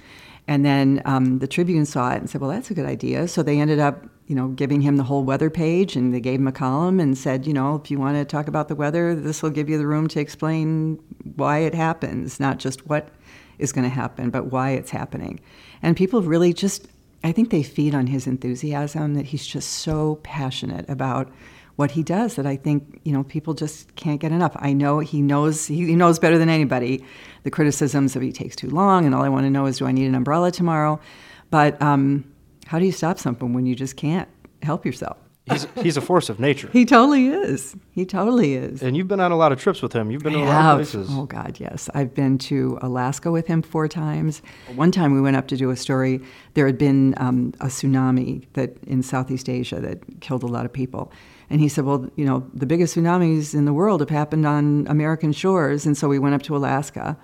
And 0.49 0.65
then 0.65 1.03
um, 1.05 1.41
the 1.41 1.47
Tribune 1.47 1.85
saw 1.85 2.13
it 2.13 2.17
and 2.17 2.31
said, 2.31 2.41
well, 2.41 2.49
that's 2.49 2.71
a 2.71 2.75
good 2.75 2.87
idea. 2.87 3.29
So 3.29 3.43
they 3.43 3.61
ended 3.61 3.81
up, 3.81 4.07
you 4.31 4.37
know, 4.37 4.47
giving 4.47 4.81
him 4.81 4.97
the 4.97 5.03
whole 5.03 5.25
weather 5.25 5.51
page 5.51 5.97
and 5.97 6.15
they 6.15 6.21
gave 6.21 6.39
him 6.39 6.47
a 6.47 6.53
column 6.53 7.01
and 7.01 7.19
said, 7.19 7.49
you 7.49 7.53
know, 7.53 7.75
if 7.75 7.91
you 7.91 7.99
want 7.99 8.17
to 8.17 8.25
talk 8.25 8.47
about 8.47 8.69
the 8.69 8.77
weather, 8.77 9.13
this 9.13 9.43
will 9.43 9.51
give 9.51 9.69
you 9.69 9.77
the 9.77 9.89
room 9.89 10.07
to 10.07 10.21
explain 10.21 11.03
why 11.35 11.59
it 11.59 11.75
happens, 11.75 12.39
not 12.39 12.59
just 12.61 12.87
what 12.87 13.09
is 13.59 13.73
going 13.73 13.83
to 13.83 13.93
happen, 13.93 14.31
but 14.31 14.47
why 14.47 14.71
it's 14.71 14.93
happening. 14.93 15.41
And 15.83 15.97
people 15.97 16.23
really 16.23 16.53
just, 16.53 16.87
I 17.25 17.33
think 17.33 17.51
they 17.51 17.65
feed 17.65 17.93
on 17.93 18.07
his 18.07 18.29
enthusiasm 18.29 19.15
that 19.15 19.27
he's 19.27 19.45
just 19.45 19.69
so 19.69 20.21
passionate 20.23 20.89
about 20.89 21.29
what 21.75 21.91
he 21.91 22.05
does 22.05 22.37
that 22.37 22.47
I 22.47 22.57
think 22.57 23.01
you 23.05 23.13
know 23.13 23.25
people 23.25 23.55
just 23.55 23.97
can't 23.97 24.21
get 24.21 24.33
enough. 24.33 24.53
I 24.57 24.75
know 24.75 24.99
he 24.99 25.23
knows 25.23 25.67
he 25.67 25.97
knows 25.97 26.19
better 26.19 26.37
than 26.37 26.51
anybody 26.51 27.03
the 27.43 27.51
criticisms 27.51 28.15
of 28.15 28.21
he 28.21 28.33
takes 28.33 28.55
too 28.55 28.69
long, 28.69 29.07
and 29.07 29.15
all 29.15 29.23
I 29.23 29.31
want 29.31 29.47
to 29.47 29.51
know 29.51 29.65
is 29.65 29.79
do 29.79 29.87
I 29.87 29.93
need 29.93 30.07
an 30.07 30.15
umbrella 30.15 30.51
tomorrow? 30.51 31.01
But 31.51 31.81
um, 31.81 32.31
how 32.71 32.79
do 32.79 32.85
you 32.87 32.93
stop 32.93 33.19
something 33.19 33.53
when 33.53 33.67
you 33.67 33.75
just 33.75 33.97
can't 33.97 34.29
help 34.63 34.87
yourself? 34.87 35.17
He's 35.51 35.67
he's 35.83 35.97
a 35.97 36.01
force 36.01 36.29
of 36.29 36.39
nature. 36.39 36.69
He 36.73 36.85
totally 36.85 37.27
is. 37.27 37.75
He 37.91 38.07
totally 38.07 38.55
is. 38.55 38.81
And 38.81 38.97
you've 38.97 39.09
been 39.09 39.19
on 39.19 39.33
a 39.33 39.37
lot 39.37 39.51
of 39.51 39.59
trips 39.61 39.83
with 39.83 39.93
him. 39.93 40.13
You've 40.13 40.23
been 40.23 40.35
to 40.35 40.39
I 40.39 40.43
a 40.43 40.45
lot 40.45 40.63
have. 40.63 40.81
of 40.81 40.87
places. 40.87 41.09
Oh 41.11 41.25
God, 41.27 41.59
yes. 41.59 41.91
I've 41.95 42.15
been 42.15 42.39
to 42.39 42.79
Alaska 42.81 43.33
with 43.33 43.49
him 43.49 43.61
four 43.61 43.89
times. 43.89 44.41
One 44.77 44.93
time 44.93 45.13
we 45.13 45.21
went 45.21 45.35
up 45.35 45.49
to 45.49 45.57
do 45.57 45.71
a 45.71 45.77
story. 45.77 46.21
There 46.55 46.67
had 46.67 46.79
been 46.79 47.15
um, 47.17 47.53
a 47.61 47.67
tsunami 47.67 48.47
that 48.53 48.77
in 48.87 49.03
Southeast 49.03 49.49
Asia 49.49 49.81
that 49.81 50.21
killed 50.21 50.45
a 50.45 50.47
lot 50.57 50.65
of 50.65 50.73
people, 50.73 51.11
and 51.51 51.61
he 51.61 51.69
said, 51.69 51.85
"Well, 51.85 52.09
you 52.15 52.25
know, 52.25 52.49
the 52.55 52.67
biggest 52.67 52.95
tsunamis 52.95 53.53
in 53.53 53.65
the 53.65 53.73
world 53.73 53.99
have 53.99 54.11
happened 54.11 54.47
on 54.47 54.87
American 54.87 55.33
shores," 55.33 55.87
and 55.87 55.97
so 55.99 56.07
we 56.09 56.21
went 56.21 56.37
up 56.37 56.43
to 56.43 56.57
Alaska. 56.57 57.17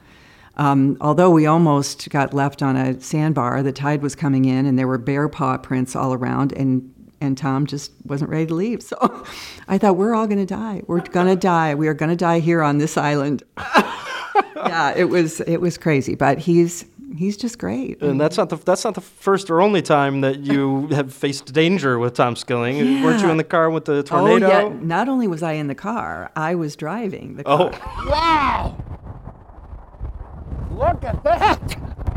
Um, 0.57 0.97
although 1.01 1.31
we 1.31 1.47
almost 1.47 2.09
got 2.11 2.33
left 2.33 2.63
on 2.63 2.77
a 2.77 3.01
sandbar, 3.01 3.63
the 3.63 3.73
tide 3.73 4.03
was 4.03 4.15
coming 4.15 4.47
in, 4.47 4.67
and 4.67 4.79
there 4.79 4.87
were 4.87 4.99
bear 4.99 5.29
paw 5.29 5.59
prints 5.59 5.95
all 5.95 6.13
around, 6.15 6.53
and 6.53 6.93
and 7.21 7.37
Tom 7.37 7.67
just 7.67 7.93
wasn't 8.05 8.31
ready 8.31 8.47
to 8.47 8.55
leave. 8.55 8.83
So 8.83 8.97
I 9.69 9.79
thought, 9.79 9.97
we're 9.97 10.15
all 10.15 10.27
going 10.27 10.39
to 10.39 10.47
die. 10.47 10.83
We're 10.87 11.01
going 11.01 11.27
to 11.29 11.37
die. 11.37 11.75
We 11.75 11.89
are 11.89 11.95
going 11.95 12.11
to 12.11 12.17
die 12.17 12.41
here 12.41 12.63
on 12.63 12.79
this 12.79 12.97
island. 12.97 13.43
yeah, 14.57 14.95
it 14.97 15.05
was 15.05 15.41
it 15.41 15.59
was 15.59 15.79
crazy, 15.79 16.15
but 16.15 16.39
he's 16.39 16.85
he's 17.17 17.37
just 17.37 17.59
great. 17.59 18.01
And 18.03 18.21
that's 18.21 18.37
not 18.37 18.49
the 18.49 18.57
that's 18.57 18.85
not 18.85 18.95
the 18.95 19.01
first 19.01 19.51
or 19.51 19.61
only 19.61 19.83
time 19.83 20.21
that 20.23 20.41
you 20.41 20.87
have 20.91 21.13
faced 21.13 21.53
danger 21.53 21.99
with 21.99 22.15
Tom 22.15 22.37
Skilling. 22.37 22.77
Yeah. 22.77 23.05
Weren't 23.05 23.23
you 23.23 23.31
in 23.31 23.37
the 23.37 23.45
car 23.45 23.71
with 23.71 23.87
the 23.87 24.03
tornado? 24.03 24.47
Oh 24.47 24.69
yeah. 24.71 24.79
Not 24.81 25.09
only 25.09 25.27
was 25.27 25.43
I 25.43 25.53
in 25.53 25.67
the 25.67 25.75
car, 25.75 26.31
I 26.37 26.55
was 26.55 26.77
driving 26.77 27.37
the 27.37 27.45
car. 27.45 27.71
Oh. 27.73 28.07
Wow! 28.11 28.85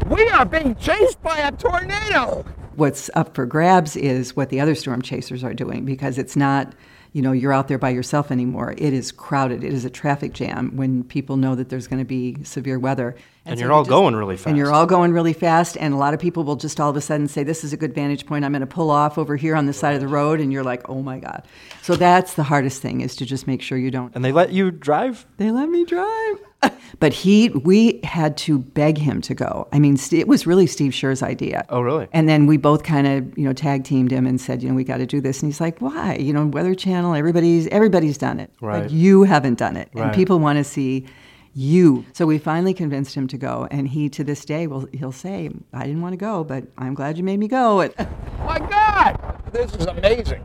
We 0.07 0.27
are 0.29 0.45
being 0.45 0.75
chased 0.75 1.21
by 1.21 1.37
a 1.37 1.51
tornado! 1.51 2.43
What's 2.75 3.11
up 3.13 3.35
for 3.35 3.45
grabs 3.45 3.95
is 3.95 4.35
what 4.35 4.49
the 4.49 4.59
other 4.59 4.73
storm 4.73 5.03
chasers 5.03 5.43
are 5.43 5.53
doing 5.53 5.85
because 5.85 6.17
it's 6.17 6.35
not, 6.35 6.73
you 7.13 7.21
know, 7.21 7.31
you're 7.31 7.53
out 7.53 7.67
there 7.67 7.77
by 7.77 7.91
yourself 7.91 8.31
anymore. 8.31 8.73
It 8.77 8.93
is 8.93 9.11
crowded. 9.11 9.63
It 9.63 9.73
is 9.73 9.85
a 9.85 9.89
traffic 9.91 10.33
jam 10.33 10.75
when 10.75 11.03
people 11.03 11.37
know 11.37 11.53
that 11.53 11.69
there's 11.69 11.85
going 11.85 11.99
to 11.99 12.05
be 12.05 12.43
severe 12.43 12.79
weather. 12.79 13.15
And 13.51 13.59
so 13.59 13.65
you're 13.65 13.73
all 13.73 13.81
just- 13.83 13.89
going 13.89 14.15
really 14.15 14.35
fast. 14.37 14.47
And 14.47 14.57
you're 14.57 14.71
all 14.71 14.85
going 14.85 15.11
really 15.11 15.33
fast, 15.33 15.77
and 15.79 15.93
a 15.93 15.97
lot 15.97 16.13
of 16.13 16.19
people 16.19 16.43
will 16.43 16.55
just 16.55 16.79
all 16.79 16.89
of 16.89 16.95
a 16.95 17.01
sudden 17.01 17.27
say, 17.27 17.43
This 17.43 17.63
is 17.63 17.73
a 17.73 17.77
good 17.77 17.93
vantage 17.93 18.25
point. 18.25 18.45
I'm 18.45 18.51
going 18.51 18.61
to 18.61 18.67
pull 18.67 18.89
off 18.89 19.17
over 19.17 19.35
here 19.35 19.55
on 19.55 19.65
the 19.65 19.73
side 19.73 19.95
of 19.95 20.01
the 20.01 20.07
road. 20.07 20.39
And 20.39 20.51
you're 20.53 20.63
like, 20.63 20.87
Oh 20.89 21.01
my 21.01 21.19
God. 21.19 21.43
So 21.81 21.95
that's 21.95 22.35
the 22.35 22.43
hardest 22.43 22.81
thing 22.81 23.01
is 23.01 23.15
to 23.17 23.25
just 23.25 23.47
make 23.47 23.61
sure 23.61 23.77
you 23.77 23.91
don't. 23.91 24.13
And 24.15 24.23
they 24.23 24.31
let 24.31 24.51
you 24.51 24.71
drive? 24.71 25.25
They 25.37 25.51
let 25.51 25.69
me 25.69 25.85
drive. 25.85 26.37
But 26.99 27.13
he, 27.13 27.49
we 27.49 28.01
had 28.03 28.35
to 28.37 28.59
beg 28.59 28.97
him 28.97 29.21
to 29.21 29.33
go. 29.33 29.69
I 29.71 29.79
mean, 29.79 29.97
it 30.11 30.27
was 30.27 30.45
really 30.45 30.67
Steve 30.67 30.93
Scher's 30.93 31.23
idea. 31.23 31.63
Oh, 31.69 31.79
really? 31.79 32.07
And 32.11 32.27
then 32.27 32.45
we 32.47 32.57
both 32.57 32.83
kind 32.83 33.07
of, 33.07 33.37
you 33.37 33.45
know, 33.45 33.53
tag 33.53 33.85
teamed 33.85 34.11
him 34.11 34.25
and 34.25 34.41
said, 34.41 34.61
you 34.61 34.67
know, 34.67 34.75
we 34.75 34.83
got 34.83 34.97
to 34.97 35.05
do 35.05 35.21
this. 35.21 35.41
And 35.41 35.49
he's 35.49 35.61
like, 35.61 35.79
why? 35.79 36.15
You 36.15 36.33
know, 36.33 36.45
Weather 36.47 36.75
Channel, 36.75 37.13
everybody's 37.13 37.67
everybody's 37.67 38.17
done 38.17 38.39
it, 38.41 38.51
Right. 38.59 38.81
but 38.83 38.91
you 38.91 39.23
haven't 39.23 39.57
done 39.59 39.77
it, 39.77 39.89
Right. 39.93 40.07
and 40.07 40.13
people 40.13 40.39
want 40.39 40.57
to 40.57 40.63
see 40.65 41.05
you. 41.53 42.05
So 42.13 42.25
we 42.25 42.37
finally 42.37 42.73
convinced 42.73 43.15
him 43.15 43.27
to 43.27 43.37
go, 43.37 43.67
and 43.71 43.87
he 43.87 44.09
to 44.09 44.23
this 44.23 44.45
day 44.45 44.67
will 44.67 44.87
he'll 44.93 45.11
say, 45.11 45.49
I 45.73 45.85
didn't 45.85 46.01
want 46.01 46.13
to 46.13 46.17
go, 46.17 46.43
but 46.43 46.65
I'm 46.77 46.93
glad 46.93 47.17
you 47.17 47.23
made 47.23 47.39
me 47.39 47.47
go. 47.47 47.81
And 47.81 47.93
My 48.45 48.59
God! 48.59 49.41
This 49.51 49.73
is 49.75 49.85
amazing. 49.85 50.43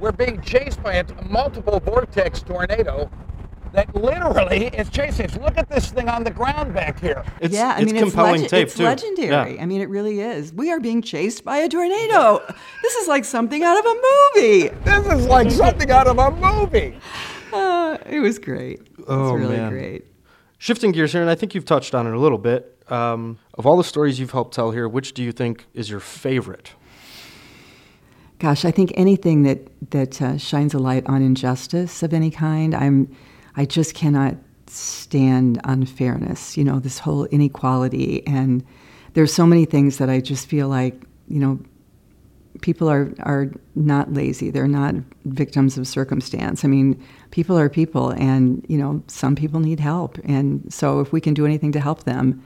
We're 0.00 0.12
being 0.12 0.40
chased 0.42 0.82
by 0.82 0.94
a 0.94 1.04
multiple 1.28 1.78
vortex 1.80 2.42
tornado 2.42 3.08
that 3.72 3.94
literally 3.94 4.66
is 4.66 4.90
chasing 4.90 5.26
us. 5.26 5.36
Look 5.38 5.56
at 5.56 5.70
this 5.70 5.90
thing 5.90 6.08
on 6.08 6.24
the 6.24 6.30
ground 6.30 6.74
back 6.74 7.00
here. 7.00 7.24
yeah, 7.40 7.72
I 7.76 7.84
mean, 7.84 7.96
it's, 7.96 8.14
legend- 8.14 8.52
it's 8.52 8.78
legendary. 8.78 9.58
I 9.58 9.64
mean, 9.64 9.80
it 9.80 9.88
really 9.88 10.20
is. 10.20 10.52
We 10.52 10.70
are 10.70 10.78
being 10.80 11.00
chased 11.00 11.42
by 11.44 11.56
a 11.58 11.68
tornado. 11.68 12.42
this 12.82 12.94
is 12.96 13.08
like 13.08 13.24
something 13.24 13.62
out 13.62 13.78
of 13.78 13.86
a 13.86 13.94
movie. 14.34 14.68
This 14.84 15.06
is 15.06 15.26
like 15.26 15.50
something 15.50 15.90
out 15.90 16.06
of 16.06 16.18
a 16.18 16.30
movie. 16.32 16.98
Uh, 17.54 17.98
it 18.06 18.20
was 18.20 18.38
great. 18.38 18.80
It 18.80 18.98
was 19.00 19.06
Oh, 19.08 19.34
really 19.34 19.58
man. 19.58 19.70
great. 19.70 20.06
Shifting 20.62 20.92
gears 20.92 21.10
here, 21.10 21.20
and 21.20 21.28
I 21.28 21.34
think 21.34 21.56
you've 21.56 21.64
touched 21.64 21.92
on 21.92 22.06
it 22.06 22.14
a 22.14 22.20
little 22.20 22.38
bit. 22.38 22.78
Um, 22.86 23.40
of 23.54 23.66
all 23.66 23.76
the 23.76 23.82
stories 23.82 24.20
you've 24.20 24.30
helped 24.30 24.54
tell 24.54 24.70
here, 24.70 24.88
which 24.88 25.12
do 25.12 25.20
you 25.20 25.32
think 25.32 25.66
is 25.74 25.90
your 25.90 25.98
favorite? 25.98 26.74
Gosh, 28.38 28.64
I 28.64 28.70
think 28.70 28.92
anything 28.94 29.42
that 29.42 29.58
that 29.90 30.22
uh, 30.22 30.38
shines 30.38 30.72
a 30.72 30.78
light 30.78 31.04
on 31.08 31.20
injustice 31.20 32.04
of 32.04 32.14
any 32.14 32.30
kind, 32.30 32.76
I'm, 32.76 33.12
I 33.56 33.64
just 33.64 33.96
cannot 33.96 34.36
stand 34.68 35.60
unfairness. 35.64 36.56
You 36.56 36.62
know, 36.62 36.78
this 36.78 37.00
whole 37.00 37.24
inequality, 37.24 38.24
and 38.24 38.64
there's 39.14 39.34
so 39.34 39.44
many 39.44 39.64
things 39.64 39.98
that 39.98 40.08
I 40.08 40.20
just 40.20 40.46
feel 40.46 40.68
like, 40.68 40.94
you 41.26 41.40
know, 41.40 41.58
people 42.60 42.88
are 42.88 43.12
are 43.24 43.50
not 43.74 44.12
lazy. 44.12 44.50
They're 44.50 44.68
not 44.68 44.94
victims 45.24 45.76
of 45.76 45.88
circumstance. 45.88 46.64
I 46.64 46.68
mean, 46.68 47.02
people 47.32 47.58
are 47.58 47.68
people, 47.68 48.10
and 48.10 48.64
you 48.68 48.78
know, 48.78 49.02
some 49.08 49.34
people 49.34 49.58
need 49.58 49.80
help, 49.80 50.18
and 50.22 50.72
so 50.72 51.00
if 51.00 51.12
we 51.12 51.20
can 51.20 51.34
do 51.34 51.44
anything 51.44 51.72
to 51.72 51.80
help 51.80 52.04
them, 52.04 52.44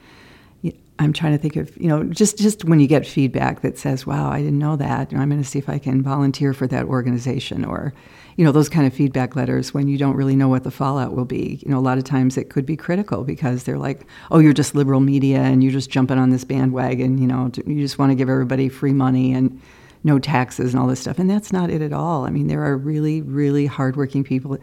I'm 0.99 1.13
trying 1.13 1.33
to 1.33 1.37
think 1.37 1.55
of, 1.57 1.77
you 1.77 1.87
know, 1.87 2.03
just 2.05 2.39
just 2.39 2.65
when 2.65 2.79
you 2.79 2.87
get 2.87 3.05
feedback 3.05 3.61
that 3.61 3.77
says, 3.77 4.07
"Wow, 4.07 4.31
I 4.31 4.41
didn't 4.41 4.57
know 4.57 4.75
that," 4.77 5.13
I'm 5.13 5.29
going 5.29 5.41
to 5.41 5.47
see 5.47 5.59
if 5.59 5.69
I 5.69 5.77
can 5.77 6.01
volunteer 6.01 6.53
for 6.53 6.65
that 6.67 6.85
organization, 6.85 7.63
or, 7.63 7.93
you 8.35 8.43
know, 8.43 8.51
those 8.51 8.69
kind 8.69 8.87
of 8.87 8.93
feedback 8.93 9.35
letters 9.35 9.73
when 9.73 9.87
you 9.87 9.97
don't 9.99 10.15
really 10.15 10.35
know 10.35 10.47
what 10.47 10.63
the 10.63 10.71
fallout 10.71 11.15
will 11.15 11.25
be. 11.25 11.59
You 11.63 11.69
know, 11.71 11.77
a 11.77 11.87
lot 11.87 11.99
of 11.99 12.03
times 12.03 12.35
it 12.35 12.49
could 12.49 12.65
be 12.65 12.75
critical 12.75 13.23
because 13.23 13.63
they're 13.63 13.77
like, 13.77 14.07
"Oh, 14.31 14.39
you're 14.39 14.53
just 14.53 14.73
liberal 14.73 14.99
media 14.99 15.41
and 15.41 15.61
you're 15.63 15.71
just 15.71 15.91
jumping 15.91 16.17
on 16.17 16.31
this 16.31 16.43
bandwagon. 16.43 17.19
You 17.19 17.27
know, 17.27 17.51
you 17.67 17.79
just 17.79 17.99
want 17.99 18.11
to 18.11 18.15
give 18.15 18.29
everybody 18.29 18.67
free 18.67 18.93
money 18.93 19.33
and 19.33 19.61
no 20.03 20.19
taxes 20.19 20.73
and 20.73 20.81
all 20.81 20.87
this 20.87 20.99
stuff." 20.99 21.19
And 21.19 21.29
that's 21.29 21.51
not 21.51 21.69
it 21.69 21.81
at 21.81 21.93
all. 21.93 22.25
I 22.25 22.29
mean, 22.29 22.47
there 22.47 22.63
are 22.63 22.77
really, 22.77 23.21
really 23.21 23.65
hardworking 23.65 24.23
people. 24.23 24.57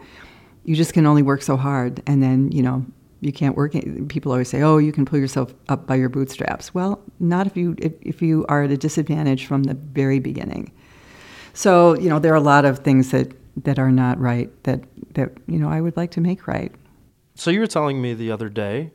You 0.63 0.75
just 0.75 0.93
can 0.93 1.05
only 1.05 1.21
work 1.21 1.41
so 1.41 1.57
hard, 1.57 2.01
and 2.07 2.21
then 2.21 2.51
you 2.51 2.63
know 2.63 2.85
you 3.21 3.31
can't 3.31 3.55
work. 3.55 3.73
People 4.07 4.31
always 4.31 4.49
say, 4.49 4.61
"Oh, 4.61 4.77
you 4.77 4.91
can 4.91 5.05
pull 5.05 5.19
yourself 5.19 5.53
up 5.69 5.87
by 5.87 5.95
your 5.95 6.09
bootstraps." 6.09 6.73
Well, 6.73 7.01
not 7.19 7.47
if 7.47 7.57
you 7.57 7.75
if, 7.79 7.93
if 8.01 8.21
you 8.21 8.45
are 8.49 8.63
at 8.63 8.71
a 8.71 8.77
disadvantage 8.77 9.45
from 9.45 9.63
the 9.63 9.73
very 9.73 10.19
beginning. 10.19 10.71
So 11.53 11.97
you 11.97 12.09
know 12.09 12.19
there 12.19 12.33
are 12.33 12.37
a 12.37 12.41
lot 12.41 12.65
of 12.65 12.79
things 12.79 13.11
that 13.11 13.33
that 13.63 13.79
are 13.79 13.91
not 13.91 14.19
right 14.19 14.51
that 14.63 14.83
that 15.13 15.31
you 15.47 15.57
know 15.57 15.69
I 15.69 15.81
would 15.81 15.97
like 15.97 16.11
to 16.11 16.21
make 16.21 16.47
right. 16.47 16.71
So 17.35 17.51
you 17.51 17.59
were 17.59 17.67
telling 17.67 18.01
me 18.01 18.13
the 18.13 18.31
other 18.31 18.49
day 18.49 18.91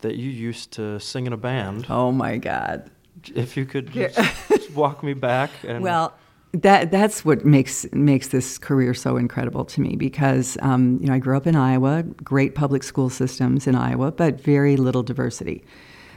that 0.00 0.16
you 0.16 0.30
used 0.30 0.72
to 0.72 0.98
sing 1.00 1.26
in 1.26 1.32
a 1.32 1.36
band. 1.36 1.86
Oh 1.88 2.12
my 2.12 2.36
God! 2.36 2.90
If 3.34 3.56
you 3.56 3.64
could 3.64 3.90
just, 3.90 4.16
just 4.48 4.70
walk 4.72 5.02
me 5.02 5.14
back. 5.14 5.50
And 5.64 5.82
well, 5.82 6.14
that 6.52 6.90
that's 6.90 7.24
what 7.24 7.44
makes 7.44 7.86
makes 7.92 8.28
this 8.28 8.58
career 8.58 8.94
so 8.94 9.16
incredible 9.16 9.64
to 9.66 9.80
me 9.80 9.96
because 9.96 10.56
um, 10.62 10.98
you 11.00 11.08
know 11.08 11.14
I 11.14 11.18
grew 11.18 11.36
up 11.36 11.46
in 11.46 11.56
Iowa, 11.56 12.02
great 12.24 12.54
public 12.54 12.82
school 12.82 13.10
systems 13.10 13.66
in 13.66 13.74
Iowa, 13.74 14.12
but 14.12 14.40
very 14.40 14.76
little 14.76 15.02
diversity. 15.02 15.62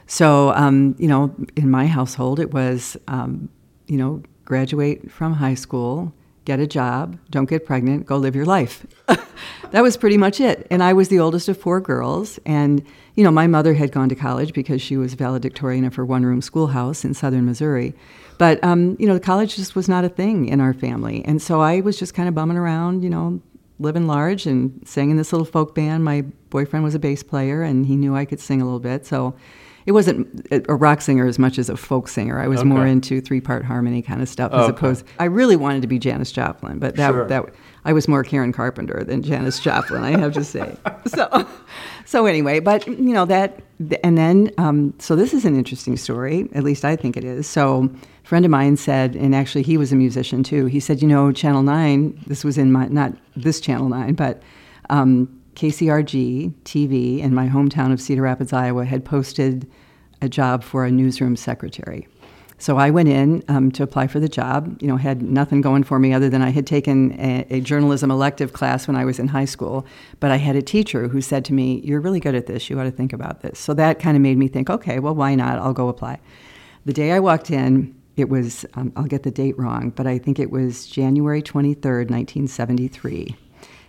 So 0.07 0.53
um, 0.53 0.95
you 0.97 1.07
know, 1.07 1.35
in 1.55 1.69
my 1.69 1.87
household, 1.87 2.39
it 2.39 2.53
was 2.53 2.97
um, 3.07 3.49
you 3.87 3.97
know 3.97 4.23
graduate 4.45 5.11
from 5.11 5.33
high 5.33 5.55
school, 5.55 6.13
get 6.51 6.59
a 6.59 6.67
job, 6.67 7.17
don't 7.29 7.49
get 7.49 7.65
pregnant, 7.65 8.05
go 8.05 8.17
live 8.17 8.35
your 8.35 8.45
life. 8.45 8.85
that 9.71 9.81
was 9.81 9.95
pretty 9.95 10.17
much 10.17 10.41
it. 10.41 10.67
And 10.69 10.83
I 10.83 10.91
was 10.91 11.07
the 11.07 11.17
oldest 11.17 11.47
of 11.47 11.57
four 11.57 11.79
girls, 11.79 12.39
and 12.45 12.85
you 13.15 13.23
know 13.23 13.31
my 13.31 13.47
mother 13.47 13.73
had 13.73 13.93
gone 13.93 14.09
to 14.09 14.15
college 14.15 14.53
because 14.53 14.81
she 14.81 14.97
was 14.97 15.13
valedictorian 15.13 15.85
of 15.85 15.95
her 15.95 16.05
one-room 16.05 16.41
schoolhouse 16.41 17.05
in 17.05 17.13
southern 17.13 17.45
Missouri. 17.45 17.93
But 18.37 18.61
um, 18.65 18.97
you 18.99 19.07
know, 19.07 19.17
college 19.17 19.55
just 19.55 19.75
was 19.75 19.87
not 19.87 20.03
a 20.03 20.09
thing 20.09 20.49
in 20.49 20.59
our 20.59 20.73
family, 20.73 21.23
and 21.23 21.41
so 21.41 21.61
I 21.61 21.79
was 21.79 21.97
just 21.97 22.13
kind 22.13 22.27
of 22.27 22.35
bumming 22.35 22.57
around, 22.57 23.01
you 23.01 23.09
know, 23.09 23.41
living 23.79 24.07
large 24.07 24.45
and 24.45 24.85
sang 24.85 25.09
in 25.09 25.15
this 25.15 25.31
little 25.31 25.45
folk 25.45 25.73
band. 25.73 26.03
My 26.03 26.23
boyfriend 26.49 26.83
was 26.83 26.95
a 26.95 26.99
bass 26.99 27.23
player, 27.23 27.63
and 27.63 27.85
he 27.85 27.95
knew 27.95 28.13
I 28.13 28.25
could 28.25 28.41
sing 28.41 28.61
a 28.61 28.65
little 28.65 28.81
bit, 28.81 29.05
so 29.05 29.35
it 29.85 29.91
wasn't 29.93 30.47
a 30.51 30.75
rock 30.75 31.01
singer 31.01 31.25
as 31.25 31.39
much 31.39 31.57
as 31.59 31.69
a 31.69 31.77
folk 31.77 32.07
singer. 32.07 32.39
I 32.39 32.47
was 32.47 32.59
Okay. 32.59 32.69
more 32.69 32.85
into 32.85 33.21
three 33.21 33.41
part 33.41 33.65
harmony 33.65 34.01
kind 34.01 34.21
of 34.21 34.29
stuff 34.29 34.51
as 34.53 34.61
Okay. 34.61 34.69
opposed. 34.71 35.05
I 35.19 35.25
really 35.25 35.55
wanted 35.55 35.81
to 35.81 35.87
be 35.87 35.97
Janis 35.99 36.31
Joplin, 36.31 36.79
but 36.79 36.95
that 36.97 37.11
Sure. 37.11 37.27
that 37.27 37.45
I 37.83 37.93
was 37.93 38.07
more 38.07 38.23
Karen 38.23 38.51
Carpenter 38.53 39.03
than 39.03 39.23
Janis 39.23 39.59
Joplin. 39.59 40.03
I 40.03 40.11
have 40.19 40.33
to 40.33 40.43
say. 40.43 40.75
So, 41.07 41.47
so 42.05 42.25
anyway, 42.27 42.59
but 42.59 42.87
you 42.87 43.13
know 43.13 43.25
that, 43.25 43.59
and 44.03 44.15
then 44.17 44.51
um, 44.59 44.93
so 44.99 45.15
this 45.15 45.33
is 45.33 45.45
an 45.45 45.55
interesting 45.57 45.97
story. 45.97 46.47
At 46.53 46.63
least 46.63 46.85
I 46.85 46.95
think 46.95 47.17
it 47.17 47.23
is. 47.23 47.47
So. 47.47 47.89
A 48.23 48.27
friend 48.31 48.45
of 48.45 48.51
mine 48.51 48.77
said, 48.77 49.15
and 49.15 49.33
actually 49.35 49.63
he 49.63 49.77
was 49.77 49.91
a 49.91 49.95
musician 49.95 50.41
too. 50.43 50.67
He 50.67 50.79
said, 50.79 51.01
you 51.01 51.07
know, 51.07 51.31
Channel 51.33 51.63
Nine. 51.63 52.17
This 52.27 52.43
was 52.45 52.55
in 52.57 52.71
my 52.71 52.87
not 52.87 53.13
this 53.35 53.59
Channel 53.59 53.89
Nine, 53.89 54.13
but 54.13 54.41
um, 54.91 55.27
KCRG 55.55 56.53
TV 56.63 57.19
in 57.19 57.33
my 57.33 57.47
hometown 57.47 57.91
of 57.91 58.01
Cedar 58.01 58.23
Rapids, 58.23 58.53
Iowa, 58.53 58.85
had 58.85 59.05
posted 59.05 59.69
a 60.21 60.29
job 60.29 60.63
for 60.63 60.85
a 60.85 60.91
newsroom 60.91 61.35
secretary. 61.35 62.07
So 62.61 62.77
I 62.77 62.91
went 62.91 63.09
in 63.09 63.43
um, 63.47 63.71
to 63.71 63.81
apply 63.81 64.05
for 64.05 64.19
the 64.19 64.29
job. 64.29 64.77
You 64.81 64.87
know, 64.87 64.95
had 64.95 65.23
nothing 65.23 65.61
going 65.61 65.83
for 65.83 65.97
me 65.97 66.13
other 66.13 66.29
than 66.29 66.43
I 66.43 66.51
had 66.51 66.67
taken 66.67 67.19
a, 67.19 67.43
a 67.49 67.59
journalism 67.59 68.11
elective 68.11 68.53
class 68.53 68.87
when 68.87 68.95
I 68.95 69.03
was 69.03 69.17
in 69.17 69.29
high 69.29 69.45
school. 69.45 69.83
But 70.19 70.29
I 70.29 70.35
had 70.35 70.55
a 70.55 70.61
teacher 70.61 71.07
who 71.07 71.21
said 71.21 71.43
to 71.45 71.53
me, 71.53 71.81
"You're 71.83 71.99
really 71.99 72.19
good 72.19 72.35
at 72.35 72.45
this. 72.45 72.69
You 72.69 72.79
ought 72.79 72.83
to 72.83 72.91
think 72.91 73.13
about 73.13 73.41
this." 73.41 73.57
So 73.57 73.73
that 73.73 73.99
kind 73.99 74.15
of 74.15 74.21
made 74.21 74.37
me 74.37 74.47
think, 74.47 74.69
okay, 74.69 74.99
well, 74.99 75.15
why 75.15 75.33
not? 75.33 75.57
I'll 75.57 75.73
go 75.73 75.89
apply. 75.89 76.19
The 76.85 76.93
day 76.93 77.13
I 77.13 77.19
walked 77.19 77.49
in, 77.49 77.95
it 78.15 78.29
was 78.29 78.63
um, 78.75 78.93
I'll 78.95 79.05
get 79.05 79.23
the 79.23 79.31
date 79.31 79.57
wrong, 79.57 79.89
but 79.89 80.05
I 80.05 80.19
think 80.19 80.37
it 80.37 80.51
was 80.51 80.85
January 80.85 81.41
23rd, 81.41 82.11
1973. 82.11 83.35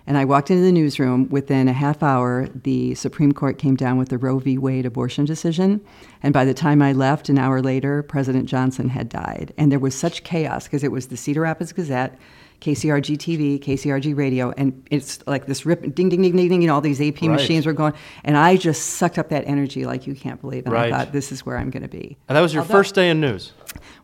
And 0.06 0.18
I 0.18 0.24
walked 0.24 0.50
into 0.50 0.62
the 0.62 0.72
newsroom. 0.72 1.28
Within 1.28 1.68
a 1.68 1.72
half 1.72 2.02
hour, 2.02 2.48
the 2.54 2.94
Supreme 2.94 3.32
Court 3.32 3.58
came 3.58 3.76
down 3.76 3.98
with 3.98 4.08
the 4.08 4.18
Roe 4.18 4.38
v. 4.38 4.58
Wade 4.58 4.86
abortion 4.86 5.24
decision. 5.24 5.80
And 6.22 6.32
by 6.32 6.44
the 6.44 6.54
time 6.54 6.82
I 6.82 6.92
left, 6.92 7.28
an 7.28 7.38
hour 7.38 7.62
later, 7.62 8.02
President 8.02 8.48
Johnson 8.48 8.88
had 8.88 9.08
died. 9.08 9.52
And 9.56 9.70
there 9.70 9.78
was 9.78 9.94
such 9.94 10.24
chaos 10.24 10.64
because 10.64 10.82
it 10.82 10.92
was 10.92 11.06
the 11.06 11.16
Cedar 11.16 11.42
Rapids 11.42 11.72
Gazette, 11.72 12.18
KCRG 12.62 13.16
TV, 13.18 13.58
KCRG 13.60 14.16
Radio, 14.16 14.52
and 14.56 14.86
it's 14.90 15.18
like 15.26 15.46
this 15.46 15.66
rip, 15.66 15.82
ding, 15.82 16.08
ding, 16.08 16.22
ding, 16.22 16.36
ding, 16.36 16.48
ding, 16.48 16.62
you 16.62 16.68
know, 16.68 16.74
all 16.74 16.80
these 16.80 17.00
AP 17.00 17.22
Right. 17.22 17.30
machines 17.32 17.66
were 17.66 17.72
going. 17.72 17.92
And 18.24 18.36
I 18.36 18.56
just 18.56 18.82
sucked 18.90 19.18
up 19.18 19.30
that 19.30 19.42
energy 19.48 19.84
like 19.84 20.06
you 20.06 20.14
can't 20.14 20.40
believe. 20.40 20.64
And 20.66 20.72
Right. 20.72 20.92
I 20.92 20.98
thought, 20.98 21.12
this 21.12 21.32
is 21.32 21.44
where 21.44 21.58
I'm 21.58 21.70
going 21.70 21.82
to 21.82 21.88
be. 21.88 22.16
And 22.28 22.36
that 22.36 22.40
was 22.40 22.54
your 22.54 22.62
Although- 22.62 22.72
first 22.74 22.94
day 22.94 23.10
in 23.10 23.20
news. 23.20 23.52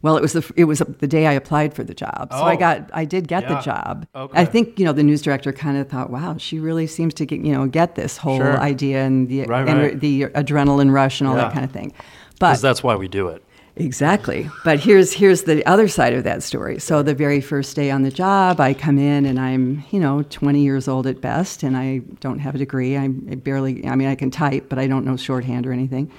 well, 0.02 0.16
it 0.16 0.22
was 0.22 0.32
the 0.32 0.44
it 0.56 0.64
was 0.64 0.80
the 0.98 1.06
day 1.06 1.26
I 1.28 1.32
applied 1.34 1.72
for 1.72 1.84
the 1.84 1.94
job, 1.94 2.28
so 2.32 2.38
I 2.38 2.54
Oh. 2.54 2.58
got 2.58 2.90
I 2.92 3.04
did 3.04 3.28
get 3.28 3.44
Yeah. 3.44 3.54
the 3.54 3.60
job. 3.60 4.06
Okay. 4.16 4.40
I 4.40 4.44
think 4.44 4.78
you 4.78 4.84
know 4.84 4.92
the 4.92 5.02
news 5.04 5.22
director 5.22 5.52
kind 5.52 5.76
of 5.78 5.88
thought, 5.88 6.10
wow, 6.10 6.34
she 6.38 6.58
really 6.58 6.86
seems 6.88 7.14
to 7.14 7.26
get 7.26 7.40
you 7.40 7.52
know 7.52 7.66
get 7.66 7.94
this 7.94 8.16
whole 8.16 8.38
Sure. 8.38 8.58
idea 8.60 9.04
and 9.04 9.28
the 9.28 9.44
Right, 9.44 9.68
and 9.68 9.78
right. 9.80 10.00
the 10.00 10.24
adrenaline 10.34 10.90
rush 10.92 11.20
and 11.20 11.28
all 11.28 11.36
Yeah. 11.36 11.44
that 11.44 11.52
kind 11.52 11.64
of 11.64 11.70
thing. 11.70 11.92
Because 12.40 12.60
But 12.62 12.68
that's 12.68 12.82
why 12.82 12.94
we 12.96 13.08
do 13.08 13.28
it. 13.28 13.42
Exactly. 13.78 14.50
But 14.64 14.80
here's 14.80 15.12
here's 15.12 15.44
the 15.44 15.64
other 15.64 15.86
side 15.86 16.12
of 16.12 16.24
that 16.24 16.42
story. 16.42 16.80
So 16.80 17.02
the 17.02 17.14
very 17.14 17.40
first 17.40 17.76
day 17.76 17.92
on 17.92 18.02
the 18.02 18.10
job, 18.10 18.60
I 18.60 18.74
come 18.74 18.98
in 18.98 19.24
and 19.24 19.38
I'm, 19.38 19.84
you 19.90 20.00
know, 20.00 20.22
20 20.22 20.60
years 20.60 20.88
old 20.88 21.06
at 21.06 21.20
best 21.20 21.62
and 21.62 21.76
I 21.76 21.98
don't 22.18 22.40
have 22.40 22.56
a 22.56 22.58
degree. 22.58 22.96
I 22.96 23.08
barely 23.08 23.86
I 23.86 23.94
mean 23.94 24.08
I 24.08 24.16
can 24.16 24.32
type, 24.32 24.68
but 24.68 24.80
I 24.80 24.88
don't 24.88 25.04
know 25.04 25.16
shorthand 25.16 25.64
or 25.64 25.72
anything. 25.72 26.10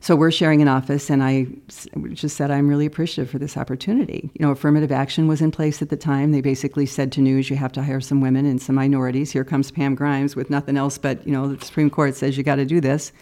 So 0.00 0.16
we're 0.16 0.30
sharing 0.30 0.62
an 0.62 0.68
office 0.68 1.10
and 1.10 1.22
I 1.22 1.46
just 2.12 2.36
said 2.36 2.50
I'm 2.50 2.68
really 2.68 2.86
appreciative 2.86 3.30
for 3.30 3.38
this 3.38 3.56
opportunity. 3.56 4.30
You 4.34 4.46
know, 4.46 4.52
affirmative 4.52 4.92
action 4.92 5.28
was 5.28 5.42
in 5.42 5.50
place 5.50 5.82
at 5.82 5.90
the 5.90 5.96
time. 5.96 6.32
They 6.32 6.40
basically 6.40 6.86
said 6.86 7.12
to 7.12 7.20
news 7.20 7.50
you 7.50 7.56
have 7.56 7.72
to 7.72 7.82
hire 7.82 8.00
some 8.00 8.22
women 8.22 8.46
and 8.46 8.60
some 8.60 8.76
minorities. 8.76 9.32
Here 9.32 9.44
comes 9.44 9.70
Pam 9.70 9.94
Grimes 9.94 10.36
with 10.36 10.48
nothing 10.48 10.76
else 10.78 10.96
but, 10.96 11.26
you 11.26 11.32
know, 11.32 11.54
the 11.54 11.64
Supreme 11.64 11.90
Court 11.90 12.14
says 12.14 12.36
you 12.36 12.42
got 12.42 12.56
to 12.56 12.66
do 12.66 12.80
this. 12.80 13.12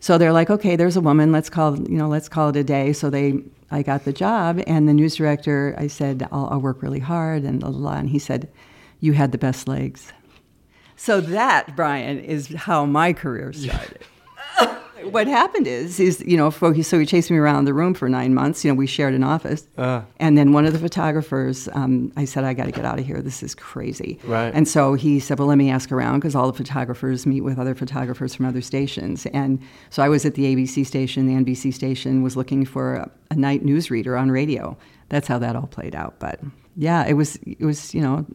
So 0.00 0.18
they're 0.18 0.32
like, 0.32 0.50
okay, 0.50 0.76
there's 0.76 0.96
a 0.96 1.00
woman. 1.00 1.32
Let's 1.32 1.50
call, 1.50 1.78
you 1.78 1.96
know, 1.96 2.08
let's 2.08 2.28
call 2.28 2.50
it 2.50 2.56
a 2.56 2.64
day. 2.64 2.92
So 2.92 3.10
they, 3.10 3.42
I 3.70 3.82
got 3.82 4.04
the 4.04 4.12
job, 4.12 4.62
and 4.66 4.88
the 4.88 4.92
news 4.92 5.16
director, 5.16 5.74
I 5.78 5.86
said, 5.86 6.26
I'll, 6.30 6.48
I'll 6.50 6.60
work 6.60 6.82
really 6.82 7.00
hard, 7.00 7.42
and 7.42 7.60
blah, 7.60 7.70
blah, 7.70 7.80
blah. 7.80 7.96
And 7.96 8.10
he 8.10 8.18
said, 8.18 8.48
you 9.00 9.12
had 9.12 9.32
the 9.32 9.38
best 9.38 9.68
legs. 9.68 10.12
So 10.96 11.20
that, 11.20 11.76
Brian, 11.76 12.18
is 12.18 12.48
how 12.54 12.86
my 12.86 13.12
career 13.12 13.52
started. 13.52 14.04
what 15.04 15.26
happened 15.26 15.66
is, 15.66 16.00
is 16.00 16.22
you 16.26 16.36
know, 16.36 16.50
for, 16.50 16.74
so 16.82 16.98
he 16.98 17.06
chased 17.06 17.30
me 17.30 17.36
around 17.36 17.64
the 17.64 17.74
room 17.74 17.94
for 17.94 18.08
nine 18.08 18.34
months. 18.34 18.64
You 18.64 18.70
know, 18.70 18.74
we 18.76 18.86
shared 18.86 19.14
an 19.14 19.22
office, 19.24 19.66
Uh. 19.76 20.02
and 20.18 20.36
then 20.36 20.52
one 20.52 20.64
of 20.66 20.72
the 20.72 20.78
photographers, 20.78 21.68
um, 21.72 22.12
I 22.16 22.24
said, 22.24 22.44
I 22.44 22.54
got 22.54 22.64
to 22.64 22.72
get 22.72 22.84
out 22.84 22.98
of 22.98 23.06
here. 23.06 23.20
This 23.22 23.42
is 23.42 23.54
crazy. 23.54 24.18
Right. 24.24 24.52
And 24.54 24.66
so 24.66 24.94
he 24.94 25.20
said, 25.20 25.38
Well, 25.38 25.48
let 25.48 25.58
me 25.58 25.70
ask 25.70 25.92
around 25.92 26.20
because 26.20 26.34
all 26.34 26.46
the 26.50 26.56
photographers 26.56 27.26
meet 27.26 27.42
with 27.42 27.58
other 27.58 27.74
photographers 27.74 28.34
from 28.34 28.46
other 28.46 28.60
stations. 28.62 29.26
And 29.26 29.60
so 29.90 30.02
I 30.02 30.08
was 30.08 30.24
at 30.24 30.34
the 30.34 30.44
ABC 30.54 30.84
station, 30.86 31.26
the 31.26 31.34
NBC 31.34 31.72
station 31.72 32.22
was 32.22 32.36
looking 32.36 32.64
for 32.64 32.94
a, 32.94 33.10
a 33.30 33.34
night 33.36 33.64
news 33.64 33.90
reader 33.90 34.16
on 34.16 34.30
radio. 34.30 34.76
That's 35.08 35.28
how 35.28 35.38
that 35.38 35.54
all 35.56 35.66
played 35.68 35.94
out. 35.94 36.18
But 36.18 36.40
yeah, 36.76 37.04
it 37.06 37.14
was, 37.14 37.36
it 37.44 37.64
was, 37.64 37.94
you 37.94 38.00
know, 38.00 38.26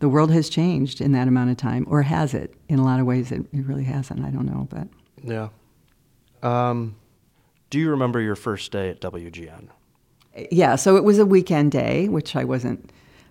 the 0.00 0.08
world 0.08 0.30
has 0.32 0.48
changed 0.50 1.00
in 1.00 1.12
that 1.12 1.28
amount 1.28 1.50
of 1.50 1.56
time, 1.56 1.86
or 1.88 2.02
has 2.02 2.34
it? 2.34 2.52
In 2.68 2.78
a 2.78 2.84
lot 2.84 3.00
of 3.00 3.06
ways, 3.06 3.32
it, 3.32 3.40
it 3.52 3.64
really 3.64 3.84
hasn't. 3.84 4.22
I 4.24 4.30
don't 4.30 4.44
know, 4.44 4.66
but 4.70 4.88
Yeah. 5.22 5.48
Um, 6.44 6.96
do 7.70 7.78
you 7.78 7.90
remember 7.90 8.20
your 8.20 8.36
first 8.36 8.70
day 8.72 8.90
at 8.90 9.00
WGN? 9.00 9.68
yeah. 10.50 10.76
So 10.76 10.96
it 10.96 11.04
was 11.04 11.18
a 11.18 11.26
weekend 11.26 11.72
day, 11.72 12.08
which 12.08 12.36
I 12.36 12.44
wasn't 12.44 12.90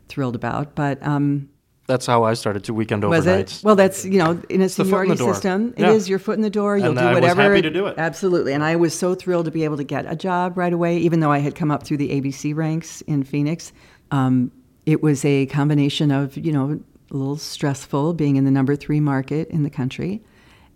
thrilled 0.09 0.35
about. 0.35 0.75
But 0.75 1.01
um, 1.05 1.49
That's 1.87 2.05
how 2.05 2.23
I 2.23 2.33
started 2.33 2.63
to 2.65 2.73
weekend 2.73 3.03
Was 3.03 3.25
overnights. 3.25 3.59
it? 3.59 3.63
Well, 3.63 3.75
that's 3.75 4.05
you 4.05 4.17
know 4.19 4.41
in 4.49 4.61
a 4.61 4.65
It's 4.65 4.75
the 4.75 4.83
in 4.83 4.87
seniority 4.87 5.17
system, 5.17 5.73
Yeah. 5.77 5.89
it 5.91 5.95
is 5.95 6.09
your 6.09 6.19
foot 6.19 6.35
in 6.35 6.41
the 6.41 6.49
door. 6.49 6.77
You'll 6.77 6.87
And 6.87 6.97
do 6.97 7.03
I 7.05 7.13
was 7.13 7.21
whatever. 7.21 7.41
happy 7.43 7.61
to 7.61 7.69
do 7.69 7.87
it. 7.87 7.95
Absolutely, 7.97 8.53
and 8.53 8.63
I 8.63 8.75
was 8.77 8.97
so 8.97 9.15
thrilled 9.15 9.45
to 9.45 9.51
be 9.51 9.63
able 9.63 9.77
to 9.77 9.83
get 9.83 10.09
a 10.11 10.15
job 10.15 10.57
right 10.57 10.73
away, 10.73 10.97
even 10.97 11.19
though 11.19 11.31
I 11.31 11.39
had 11.39 11.55
come 11.55 11.71
up 11.71 11.83
through 11.83 11.97
the 11.97 12.09
ABC 12.21 12.55
ranks 12.55 13.01
in 13.01 13.23
Phoenix. 13.23 13.71
Um, 14.11 14.51
it 14.85 15.01
was 15.03 15.23
a 15.25 15.45
combination 15.47 16.11
of 16.11 16.37
you 16.37 16.51
know 16.51 16.79
a 17.11 17.13
little 17.15 17.37
stressful 17.37 18.13
being 18.13 18.37
in 18.37 18.43
the 18.45 18.51
number 18.51 18.75
three 18.75 18.99
market 18.99 19.49
in 19.49 19.63
the 19.63 19.69
country, 19.69 20.21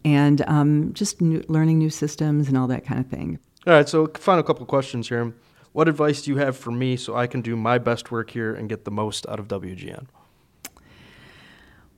and 0.07 0.41
um, 0.47 0.93
just 0.93 1.19
new, 1.19 1.43
learning 1.49 1.77
new 1.77 1.89
systems 1.89 2.47
and 2.47 2.57
all 2.57 2.67
that 2.67 2.85
kind 2.85 2.97
of 2.97 3.07
thing. 3.07 3.39
All 3.67 3.73
right, 3.73 3.89
so 3.89 4.07
final 4.15 4.41
couple 4.41 4.65
questions 4.65 5.09
here. 5.09 5.33
What 5.73 5.89
advice 5.89 6.21
do 6.21 6.31
you 6.31 6.37
have 6.37 6.55
for 6.55 6.71
me 6.71 6.95
so 6.95 7.13
I 7.13 7.27
can 7.27 7.41
do 7.41 7.57
my 7.57 7.77
best 7.77 8.09
work 8.09 8.29
here 8.29 8.55
and 8.55 8.69
get 8.69 8.85
the 8.85 8.91
most 8.91 9.27
out 9.27 9.37
of 9.37 9.49
WGN? 9.49 10.05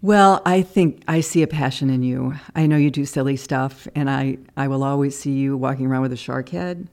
Well, 0.02 0.42
I 0.44 0.64
think 0.64 1.04
I 1.08 1.22
see 1.22 1.44
a 1.44 1.48
passion 1.48 1.92
in 1.92 2.02
you. 2.02 2.34
I 2.56 2.66
know 2.66 2.78
you 2.78 2.90
do 2.90 3.06
silly 3.06 3.36
stuff, 3.36 3.88
and 3.94 4.10
I, 4.10 4.40
I 4.58 4.68
will 4.70 4.84
always 4.84 5.18
see 5.18 5.34
you 5.34 5.56
walking 5.56 5.86
around 5.86 6.02
with 6.02 6.14
a 6.14 6.18
shark 6.18 6.50
head. 6.50 6.88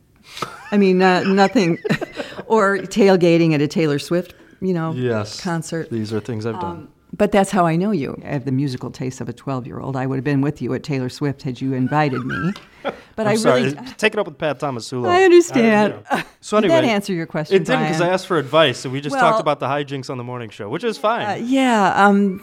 I 0.70 0.76
mean, 0.76 1.00
uh, 1.00 1.22
nothing. 1.22 1.78
or 2.46 2.76
tailgating 2.78 3.54
at 3.54 3.62
a 3.62 3.68
Taylor 3.68 3.98
Swift, 3.98 4.34
you 4.60 4.74
know, 4.74 4.92
Yes. 4.92 5.40
concert. 5.40 5.88
These 5.88 6.12
are 6.12 6.20
things 6.20 6.44
I've 6.44 6.60
done. 6.60 6.76
Um, 6.76 6.88
but 7.16 7.32
that's 7.32 7.50
how 7.50 7.66
I 7.66 7.76
know 7.76 7.90
you. 7.90 8.20
I 8.24 8.28
have 8.28 8.44
the 8.44 8.52
musical 8.52 8.90
taste 8.90 9.20
of 9.20 9.28
a 9.28 9.32
12 9.32 9.66
year 9.66 9.80
old. 9.80 9.96
I 9.96 10.06
would 10.06 10.16
have 10.16 10.24
been 10.24 10.40
with 10.40 10.60
you 10.60 10.74
at 10.74 10.82
Taylor 10.82 11.08
Swift 11.08 11.42
had 11.42 11.60
you 11.60 11.72
invited 11.72 12.24
me. 12.24 12.52
But 12.82 13.26
I'm 13.26 13.32
I 13.32 13.34
sorry. 13.36 13.62
really. 13.64 13.76
Take 13.96 14.12
it 14.14 14.18
up 14.18 14.26
with 14.26 14.38
Pat 14.38 14.60
Tomasulo. 14.60 15.08
I 15.08 15.24
understand. 15.24 15.94
Uh, 15.94 15.96
you 16.16 16.16
know. 16.18 16.22
So 16.40 16.60
Did 16.60 16.70
anyway, 16.70 16.86
that 16.86 16.92
answer 16.94 17.12
your 17.12 17.26
question, 17.26 17.56
It 17.56 17.64
didn't 17.64 17.82
because 17.82 18.00
I 18.00 18.08
asked 18.08 18.28
for 18.28 18.38
advice, 18.38 18.84
and 18.84 18.92
we 18.92 19.00
just 19.00 19.16
Well- 19.16 19.28
talked 19.28 19.40
about 19.40 19.58
the 19.58 19.66
hijinks 19.66 20.08
on 20.10 20.16
the 20.16 20.22
morning 20.22 20.48
show, 20.48 20.68
which 20.68 20.84
is 20.84 20.96
fine. 20.96 21.26
Uh, 21.26 21.34
yeah. 21.44 21.92
Um, 22.06 22.40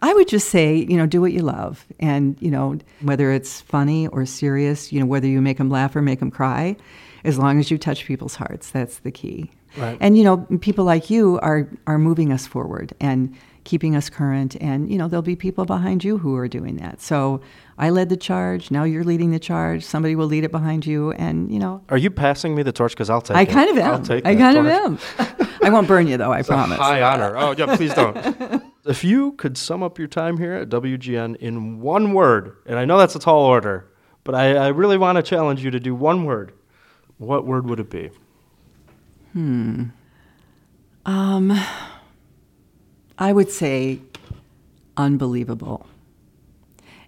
I 0.00 0.12
would 0.14 0.26
just 0.26 0.48
say, 0.50 0.74
you 0.76 0.96
know, 0.96 1.06
do 1.06 1.20
what 1.20 1.32
you 1.32 1.42
love. 1.42 1.86
And, 2.00 2.36
you 2.40 2.50
know, 2.50 2.78
whether 3.02 3.30
it's 3.30 3.60
funny 3.60 4.08
or 4.08 4.26
serious, 4.26 4.92
you 4.92 4.98
know, 4.98 5.06
whether 5.06 5.28
you 5.28 5.40
make 5.40 5.58
them 5.58 5.70
laugh 5.70 5.94
or 5.94 6.02
make 6.02 6.18
them 6.18 6.30
cry, 6.32 6.76
as 7.24 7.38
long 7.38 7.60
as 7.60 7.70
you 7.70 7.78
touch 7.78 8.04
people's 8.04 8.34
hearts, 8.34 8.70
that's 8.70 8.98
the 8.98 9.10
key. 9.12 9.50
Right. 9.76 9.96
And, 10.00 10.18
you 10.18 10.24
know, 10.24 10.38
people 10.60 10.84
like 10.84 11.08
you 11.08 11.38
are, 11.42 11.68
are 11.86 11.98
moving 11.98 12.32
us 12.32 12.46
forward 12.48 12.94
and 13.00 13.32
keeping 13.66 13.94
us 13.94 14.08
current. 14.08 14.56
And, 14.62 14.90
you 14.90 14.96
know, 14.96 15.08
there'll 15.08 15.20
be 15.22 15.36
people 15.36 15.66
behind 15.66 16.02
you 16.02 16.16
who 16.16 16.34
are 16.36 16.48
doing 16.48 16.76
that. 16.78 17.02
So 17.02 17.42
I 17.76 17.90
led 17.90 18.08
the 18.08 18.16
charge. 18.16 18.70
Now 18.70 18.84
you're 18.84 19.04
leading 19.04 19.30
the 19.32 19.38
charge. 19.38 19.84
Somebody 19.84 20.16
will 20.16 20.26
lead 20.26 20.44
it 20.44 20.50
behind 20.50 20.86
you. 20.86 21.12
And, 21.12 21.52
you 21.52 21.58
know, 21.58 21.82
Are 21.90 21.98
you 21.98 22.10
passing 22.10 22.54
me 22.54 22.62
the 22.62 22.72
torch? 22.72 22.92
Because 22.92 23.10
I'll 23.10 23.20
take 23.20 23.36
I 23.36 23.42
it. 23.42 23.48
kind 23.50 23.68
of 23.70 23.76
am. 23.76 23.92
I'll 23.92 24.02
take 24.02 24.24
I 24.24 24.34
that 24.34 24.40
kind 24.40 24.56
of 24.56 24.64
torch. 25.18 25.28
am. 25.40 25.48
I 25.62 25.68
won't 25.68 25.86
burn 25.86 26.06
you, 26.06 26.16
though, 26.16 26.32
I 26.32 26.38
It's 26.38 26.48
a 26.48 26.52
promise. 26.52 26.78
high 26.78 27.02
honor. 27.02 27.36
Oh, 27.36 27.54
yeah, 27.58 27.76
please 27.76 27.92
don't. 27.92 28.16
if 28.86 29.04
you 29.04 29.32
could 29.32 29.58
sum 29.58 29.82
up 29.82 29.98
your 29.98 30.08
time 30.08 30.38
here 30.38 30.54
at 30.54 30.68
WGN 30.70 31.36
in 31.36 31.80
one 31.80 32.14
word, 32.14 32.56
and 32.66 32.78
I 32.78 32.84
know 32.86 32.96
that's 32.96 33.16
a 33.16 33.18
tall 33.18 33.42
order, 33.44 33.90
but 34.24 34.34
I, 34.34 34.54
I 34.56 34.68
really 34.68 34.96
want 34.96 35.16
to 35.16 35.22
challenge 35.22 35.62
you 35.62 35.70
to 35.72 35.80
do 35.80 35.94
one 35.94 36.24
word. 36.24 36.52
What 37.18 37.44
word 37.46 37.68
would 37.68 37.80
it 37.80 37.90
be? 37.90 38.10
Hmm. 39.32 39.84
Um, 41.04 41.58
I 43.18 43.32
would 43.32 43.50
say 43.50 44.00
unbelievable. 44.96 45.86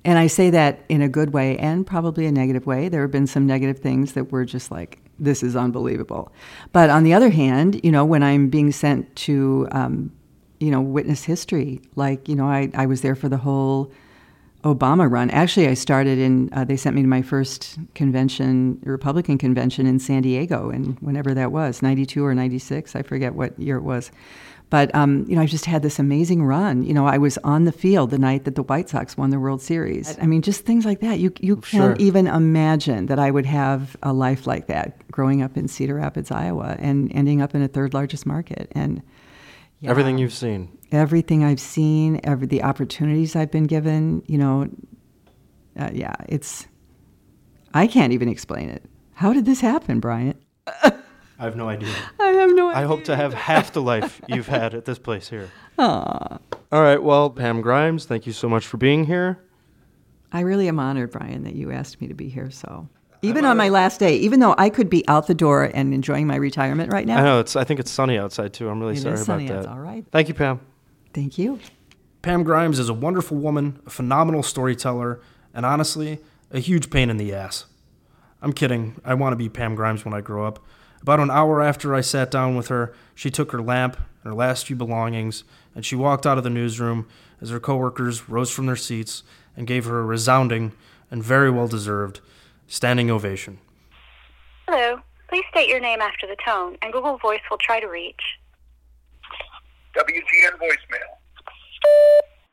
And 0.05 0.19
I 0.19 0.27
say 0.27 0.51
that 0.51 0.81
in 0.89 1.03
a 1.03 1.09
good 1.09 1.33
way 1.33 1.59
and 1.59 1.87
probably 1.87 2.27
a 2.27 2.33
negative 2.33 2.67
way. 2.67 2.89
There 2.89 3.03
have 3.03 3.11
been 3.11 3.27
some 3.27 3.47
negative 3.47 3.81
things 3.81 4.13
that 4.13 4.33
were 4.33 4.45
just 4.45 4.71
like, 4.71 5.01
this 5.19 5.43
is 5.43 5.57
unbelievable. 5.57 6.33
But 6.73 6.91
on 6.91 7.03
the 7.03 7.13
other 7.13 7.31
hand, 7.31 7.81
you 7.85 7.91
know, 7.91 8.05
when 8.05 8.23
I'm 8.23 8.49
being 8.49 8.73
sent 8.73 9.15
to, 9.17 9.69
um, 9.73 10.13
you 10.61 10.71
know, 10.71 10.81
witness 10.81 11.25
history, 11.25 11.81
like, 11.97 12.29
you 12.29 12.37
know, 12.37 12.47
I, 12.47 12.71
I 12.75 12.87
was 12.87 13.03
there 13.03 13.17
for 13.17 13.29
the 13.29 13.37
whole 13.37 13.93
Obama 14.65 15.11
run. 15.11 15.31
Actually, 15.31 15.69
I 15.69 15.75
started 15.75 16.19
in, 16.19 16.51
uh, 16.53 16.65
they 16.65 16.77
sent 16.77 16.97
me 16.97 17.03
to 17.03 17.09
my 17.09 17.23
first 17.23 17.79
convention, 17.95 18.81
Republican 18.85 19.39
convention 19.39 19.87
in 19.87 19.99
San 19.99 20.23
Diego, 20.23 20.71
and 20.71 20.99
whenever 21.01 21.35
that 21.35 21.53
was, 21.53 21.81
92 21.81 22.25
or 22.25 22.35
96, 22.35 22.97
I 22.97 23.03
forget 23.03 23.35
what 23.35 23.59
year 23.59 23.77
it 23.77 23.83
was. 23.83 24.11
But, 24.71 24.95
um, 24.95 25.25
you 25.27 25.35
know, 25.35 25.41
I 25.43 25.47
just 25.47 25.65
had 25.65 25.83
this 25.83 25.99
amazing 25.99 26.43
run. 26.45 26.83
You 26.83 26.93
know, 26.93 27.07
I 27.07 27.17
was 27.17 27.39
on 27.39 27.65
the 27.65 27.73
field 27.73 28.11
the 28.11 28.19
night 28.19 28.45
that 28.45 28.55
the 28.55 28.63
White 28.63 28.91
Sox 28.91 29.17
won 29.17 29.31
the 29.31 29.41
World 29.41 29.63
Series. 29.63 30.19
I 30.21 30.27
mean, 30.27 30.43
just 30.43 30.67
things 30.67 30.85
like 30.85 31.01
that. 31.01 31.19
You, 31.21 31.33
you 31.41 31.61
Sure. 31.65 31.89
can't 31.89 32.01
even 32.01 32.27
imagine 32.27 33.07
that 33.07 33.19
I 33.19 33.31
would 33.31 33.47
have 33.47 33.97
a 34.03 34.13
life 34.13 34.47
like 34.47 34.67
that 34.67 35.11
growing 35.11 35.41
up 35.41 35.57
in 35.57 35.69
Cedar 35.69 35.95
Rapids, 35.95 36.31
Iowa, 36.31 36.77
and 36.79 37.11
ending 37.15 37.41
up 37.41 37.55
in 37.55 37.63
a 37.63 37.69
third 37.69 37.95
largest 37.95 38.27
market. 38.27 38.71
And 38.73 39.01
yeah 39.81 39.91
Everything 39.91 40.19
you've 40.19 40.35
seen. 40.35 40.77
everything 40.93 41.45
I've 41.45 41.61
seen, 41.61 42.21
every 42.25 42.47
the 42.47 42.63
opportunities 42.63 43.35
I've 43.37 43.51
been 43.51 43.65
given, 43.69 44.23
you 44.27 44.37
know, 44.37 44.69
uh, 45.79 45.91
yeah, 45.95 46.15
it's 46.29 46.67
I 47.73 47.87
can't 47.87 48.13
even 48.13 48.29
explain 48.29 48.69
it. 48.69 48.83
How 49.15 49.33
did 49.33 49.45
this 49.47 49.61
happen, 49.61 49.99
Bryant? 50.01 50.37
I 51.39 51.45
have 51.45 51.57
no 51.57 51.69
idea. 51.69 51.95
I 52.21 52.27
have 52.29 52.51
no 52.55 52.69
idea. 52.71 52.81
I 52.81 52.85
hope 52.85 53.05
to 53.05 53.17
have 53.17 53.33
half 53.35 53.73
the 53.73 53.83
life 53.83 54.21
you've 54.29 54.49
had 54.49 54.75
at 54.75 54.85
this 54.85 54.99
place 54.99 55.29
here. 55.29 55.51
Aw. 55.79 56.39
All 56.73 56.83
right. 56.83 57.03
Well, 57.03 57.31
Pam 57.31 57.61
Grimes, 57.61 58.05
thank 58.07 58.27
you 58.27 58.33
so 58.33 58.49
much 58.49 58.67
for 58.67 58.77
being 58.77 59.05
here. 59.05 59.39
I 60.33 60.41
really 60.41 60.69
am 60.69 60.79
honored, 60.79 61.11
Brian, 61.13 61.45
that 61.45 61.55
you 61.55 61.71
asked 61.71 62.01
me 62.01 62.09
to 62.09 62.15
be 62.15 62.29
here. 62.29 62.51
So 62.51 62.89
even 63.23 63.45
on 63.45 63.57
my 63.57 63.69
last 63.71 63.99
day, 64.01 64.17
even 64.17 64.41
though 64.41 64.55
I 64.59 64.69
could 64.69 64.91
be 64.91 65.07
out 65.09 65.27
the 65.27 65.35
door 65.35 65.71
and 65.73 65.95
enjoying 65.95 66.27
my 66.27 66.37
retirement 66.37 66.93
right 66.93 67.07
now, 67.07 67.19
I 67.19 67.23
know 67.23 67.41
it's. 67.41 67.57
I 67.57 67.65
think 67.65 67.81
it's 67.81 67.91
sunny 67.91 68.19
outside 68.19 68.53
too. 68.53 68.69
I'm 68.69 68.81
really 68.81 68.97
It 68.97 69.01
sorry 69.03 69.15
is 69.15 69.23
about 69.23 69.35
sunny, 69.35 69.49
that. 69.49 69.59
it's 69.59 69.67
all 69.67 69.79
right. 69.79 70.05
Thank 70.11 70.29
you, 70.29 70.35
Pam. 70.35 70.61
Thank 71.15 71.39
you. 71.39 71.59
Pam 72.21 72.43
Grimes 72.43 72.79
is 72.79 72.89
a 72.89 72.95
wonderful 72.95 73.37
woman, 73.39 73.81
a 73.87 73.91
phenomenal 73.91 74.43
storyteller, 74.43 75.21
and 75.55 75.65
honestly, 75.65 76.19
a 76.51 76.59
huge 76.59 76.91
pain 76.91 77.09
in 77.11 77.17
the 77.17 77.33
ass. 77.33 77.65
I'm 78.43 78.53
kidding. 78.53 79.01
I 79.05 79.15
want 79.15 79.33
to 79.33 79.37
be 79.37 79.49
Pam 79.49 79.75
Grimes 79.75 80.05
when 80.05 80.13
I 80.13 80.21
grow 80.21 80.45
up. 80.47 80.59
About 81.03 81.21
an 81.21 81.31
hour 81.31 81.63
after 81.63 81.95
I 81.95 82.01
sat 82.01 82.31
down 82.31 82.57
with 82.57 82.69
her, 82.69 82.95
she 83.15 83.31
took 83.31 83.53
her 83.53 83.63
lamp 83.63 83.97
and 83.97 84.33
her 84.33 84.35
last 84.35 84.67
few 84.67 84.77
belongings, 84.77 85.45
and 85.75 85.85
she 85.85 85.97
walked 85.97 86.27
out 86.27 86.39
of 86.39 86.45
the 86.45 86.51
newsroom 86.51 87.09
as 87.41 87.51
her 87.51 87.61
coworkers 87.61 88.29
rose 88.29 88.51
from 88.51 88.67
their 88.67 88.77
seats 88.77 89.23
and 89.57 89.67
gave 89.67 89.85
her 89.85 90.01
a 90.01 90.05
resounding 90.05 90.73
and 91.11 91.23
very 91.23 91.51
well 91.51 91.69
deserved 91.69 92.21
standing 92.67 93.11
ovation. 93.11 93.59
Hello. 94.67 95.01
Please 95.29 95.45
state 95.51 95.69
your 95.69 95.81
name 95.81 96.01
after 96.01 96.27
the 96.27 96.37
tone, 96.45 96.77
and 96.81 96.93
Google 96.93 97.19
Voice 97.19 97.43
will 97.51 97.59
try 97.59 97.81
to 97.81 97.87
reach. 97.87 98.39
WGN 99.95 100.57
voicemail. 100.59 101.11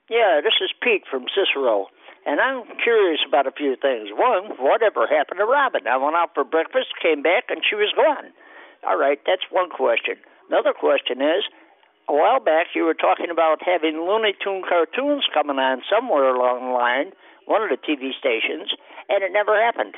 Yeah, 0.10 0.42
this 0.44 0.54
is 0.62 0.72
Pete 0.82 1.04
from 1.10 1.26
Cicero, 1.34 1.88
and 2.26 2.42
I'm 2.42 2.66
curious 2.82 3.22
about 3.28 3.48
a 3.48 3.54
few 3.54 3.78
things. 3.78 4.10
One, 4.12 4.58
whatever 4.58 5.06
happened 5.06 5.38
to 5.40 5.46
Robin? 5.46 5.86
I 5.88 5.98
went 5.98 6.18
out 6.18 6.34
for 6.34 6.44
breakfast, 6.44 6.98
came 7.02 7.22
back, 7.22 7.46
and 7.50 7.62
she 7.62 7.76
was 7.76 7.94
gone. 7.96 8.34
All 8.86 8.98
right, 8.98 9.20
that's 9.26 9.46
one 9.50 9.70
question. 9.70 10.18
Another 10.50 10.74
question 10.74 11.22
is, 11.22 11.46
a 12.10 12.14
while 12.14 12.40
back 12.40 12.74
you 12.74 12.86
were 12.86 12.98
talking 12.98 13.30
about 13.32 13.66
having 13.66 14.06
Looney 14.06 14.34
Tune 14.38 14.62
cartoons 14.62 15.26
coming 15.34 15.58
on 15.58 15.82
somewhere 15.90 16.30
along 16.34 16.66
the 16.66 16.74
line, 16.74 17.14
one 17.46 17.62
of 17.62 17.70
the 17.70 17.82
TV 17.82 18.14
stations, 18.14 18.74
and 19.10 19.24
it 19.24 19.34
never 19.34 19.58
happened. 19.58 19.96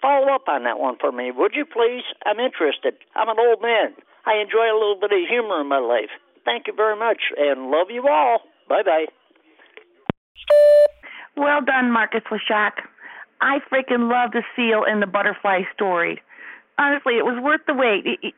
Follow 0.00 0.28
up 0.34 0.44
on 0.48 0.64
that 0.64 0.78
one 0.78 0.96
for 1.00 1.12
me, 1.12 1.30
would 1.32 1.52
you 1.54 1.64
please? 1.64 2.04
I'm 2.26 2.40
interested. 2.40 2.96
I'm 3.16 3.28
an 3.28 3.40
old 3.40 3.62
man. 3.62 3.96
I 4.26 4.36
enjoy 4.40 4.68
a 4.68 4.76
little 4.76 5.00
bit 5.00 5.12
of 5.12 5.28
humor 5.28 5.60
in 5.60 5.68
my 5.68 5.80
life. 5.80 6.12
Thank 6.44 6.66
you 6.66 6.74
very 6.76 6.96
much, 6.96 7.32
and 7.36 7.70
love 7.70 7.88
you 7.88 8.06
all. 8.08 8.40
Bye 8.68 8.82
bye. 8.84 9.06
Well 11.36 11.60
done, 11.62 11.90
Marcus 11.90 12.22
Leshock. 12.30 12.72
I 13.40 13.58
freaking 13.70 14.10
love 14.10 14.32
the 14.32 14.42
seal 14.56 14.84
and 14.86 15.02
the 15.02 15.06
butterfly 15.06 15.62
story. 15.74 16.22
Honestly, 16.78 17.14
it 17.18 17.24
was 17.24 17.40
worth 17.42 17.60
the 17.66 17.74
wait. 17.74 18.06
It- 18.06 18.18
it- 18.22 18.34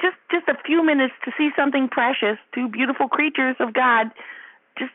just 0.00 0.16
just 0.30 0.48
a 0.48 0.56
few 0.64 0.82
minutes 0.82 1.14
to 1.24 1.32
see 1.36 1.50
something 1.54 1.86
precious, 1.88 2.38
two 2.54 2.68
beautiful 2.68 3.08
creatures 3.08 3.56
of 3.60 3.74
God, 3.74 4.10
just 4.78 4.92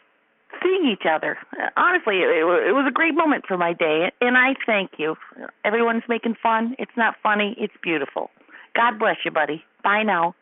seeing 0.64 0.86
each 0.86 1.06
other. 1.06 1.38
Honestly, 1.78 2.22
it, 2.22 2.30
it 2.68 2.74
was 2.74 2.86
a 2.88 2.92
great 2.92 3.14
moment 3.14 3.46
for 3.46 3.58
my 3.58 3.72
day, 3.74 4.12
and 4.22 4.38
I 4.38 4.56
thank 4.66 4.98
you. 4.98 5.16
Everyone's 5.64 6.04
making 6.10 6.36
fun. 6.42 6.76
It's 6.80 6.96
not 6.98 7.16
funny. 7.22 7.56
It's 7.60 7.76
beautiful. 7.84 8.32
God 8.76 8.98
bless 8.98 9.18
you, 9.24 9.32
buddy. 9.32 9.64
Bye 9.84 10.04
now. 10.04 10.34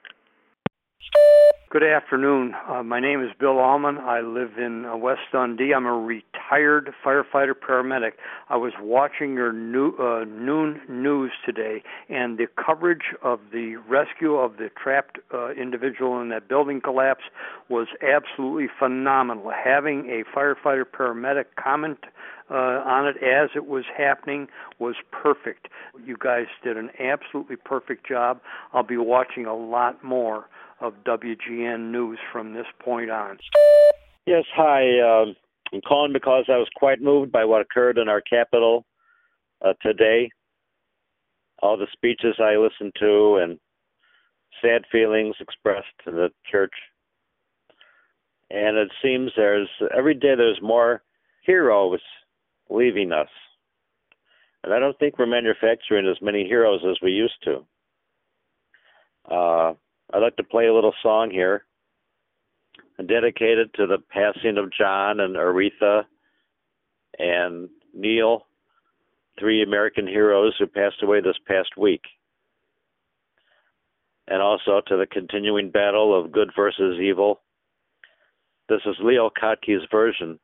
Good 1.69 1.83
afternoon. 1.83 2.53
Uh, 2.69 2.83
my 2.83 2.99
name 2.99 3.23
is 3.23 3.31
Bill 3.39 3.57
Allman. 3.57 3.97
I 3.97 4.21
live 4.21 4.59
in 4.59 4.85
uh, 4.85 4.95
West 4.95 5.21
Dundee. 5.31 5.73
I'm 5.73 5.87
a 5.87 5.93
retired 5.93 6.93
firefighter 7.03 7.53
paramedic. 7.55 8.11
I 8.49 8.57
was 8.57 8.73
watching 8.79 9.33
your 9.33 9.51
new, 9.51 9.93
uh, 9.97 10.23
noon 10.25 10.81
news 10.87 11.31
today, 11.43 11.81
and 12.09 12.37
the 12.37 12.45
coverage 12.63 13.15
of 13.23 13.39
the 13.51 13.77
rescue 13.89 14.35
of 14.35 14.57
the 14.57 14.69
trapped 14.81 15.17
uh, 15.33 15.49
individual 15.53 16.21
in 16.21 16.29
that 16.29 16.47
building 16.47 16.79
collapse 16.79 17.23
was 17.69 17.87
absolutely 18.03 18.67
phenomenal. 18.77 19.51
Having 19.51 20.09
a 20.11 20.37
firefighter 20.37 20.85
paramedic 20.85 21.45
comment 21.61 21.97
uh, 22.51 22.53
on 22.85 23.07
it 23.07 23.15
as 23.23 23.49
it 23.55 23.65
was 23.65 23.85
happening 23.97 24.47
was 24.77 24.95
perfect. 25.11 25.69
You 26.05 26.17
guys 26.19 26.45
did 26.63 26.77
an 26.77 26.91
absolutely 26.99 27.55
perfect 27.55 28.07
job. 28.07 28.41
I'll 28.73 28.83
be 28.83 28.97
watching 28.97 29.47
a 29.47 29.55
lot 29.55 30.03
more 30.03 30.45
of 30.83 30.93
WGN 31.05 31.91
News 31.91 32.19
from 32.31 32.53
this 32.53 32.65
point 32.79 33.09
on. 33.09 33.37
Yes, 34.27 34.43
hi. 34.53 34.99
Um, 34.99 35.35
I'm 35.73 35.81
calling 35.81 36.11
because 36.13 36.45
I 36.49 36.57
was 36.57 36.67
quite 36.75 37.01
moved 37.01 37.31
by 37.31 37.45
what 37.45 37.61
occurred 37.61 37.97
in 37.97 38.09
our 38.09 38.21
capital 38.21 38.85
uh, 39.63 39.73
today. 39.81 40.29
All 41.61 41.77
the 41.77 41.87
speeches 41.93 42.35
I 42.37 42.57
listened 42.57 42.91
to 42.99 43.39
and 43.41 43.57
sad 44.61 44.83
feelings 44.91 45.35
expressed 45.39 45.87
in 46.05 46.15
the 46.15 46.29
church. 46.51 46.73
And 48.51 48.77
it 48.77 48.91
seems 49.01 49.31
there's 49.35 49.69
every 49.97 50.13
day 50.13 50.35
there's 50.35 50.61
more 50.61 51.01
heroes 51.45 52.01
leaving 52.69 53.13
us. 53.13 53.29
And 54.63 54.73
I 54.73 54.79
don't 54.79 54.97
think 54.99 55.17
we're 55.17 55.25
manufacturing 55.25 56.07
as 56.07 56.21
many 56.21 56.45
heroes 56.45 56.81
as 56.89 56.97
we 57.01 57.11
used 57.11 57.41
to. 57.45 57.65
Uh, 59.33 59.73
I'd 60.13 60.21
like 60.21 60.36
to 60.36 60.43
play 60.43 60.67
a 60.67 60.73
little 60.73 60.93
song 61.02 61.32
here 61.32 61.65
dedicated 63.08 63.73
to 63.73 63.88
the 63.88 63.97
passing 64.12 64.58
of 64.58 64.71
John 64.71 65.19
and 65.19 65.36
Aretha 65.36 66.04
and 67.17 67.67
Neil 67.93 68.45
three 69.39 69.63
American 69.63 70.08
heroes 70.08 70.54
who 70.60 70.67
passed 70.67 71.02
away 71.02 71.19
this 71.19 71.38
past 71.47 71.76
week, 71.76 72.04
and 74.28 74.41
also 74.41 74.82
to 74.88 74.97
the 74.97 75.08
continuing 75.08 75.71
battle 75.71 76.17
of 76.17 76.32
good 76.32 76.52
versus 76.56 76.99
evil. 77.02 77.41
This 78.69 78.82
is 78.86 78.95
Leo 79.02 79.32
Kottke's 79.32 79.88
version 79.91 80.39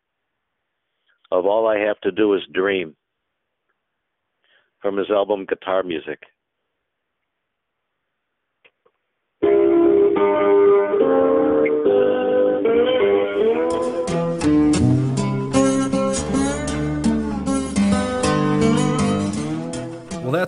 of 1.31 1.45
All 1.45 1.67
I 1.67 1.77
Have 1.77 2.01
to 2.01 2.11
Do 2.11 2.33
Is 2.33 2.41
Dream 2.51 2.95
from 4.81 4.97
his 4.97 5.09
album 5.11 5.45
Guitar 5.45 5.83
Music. 5.83 6.19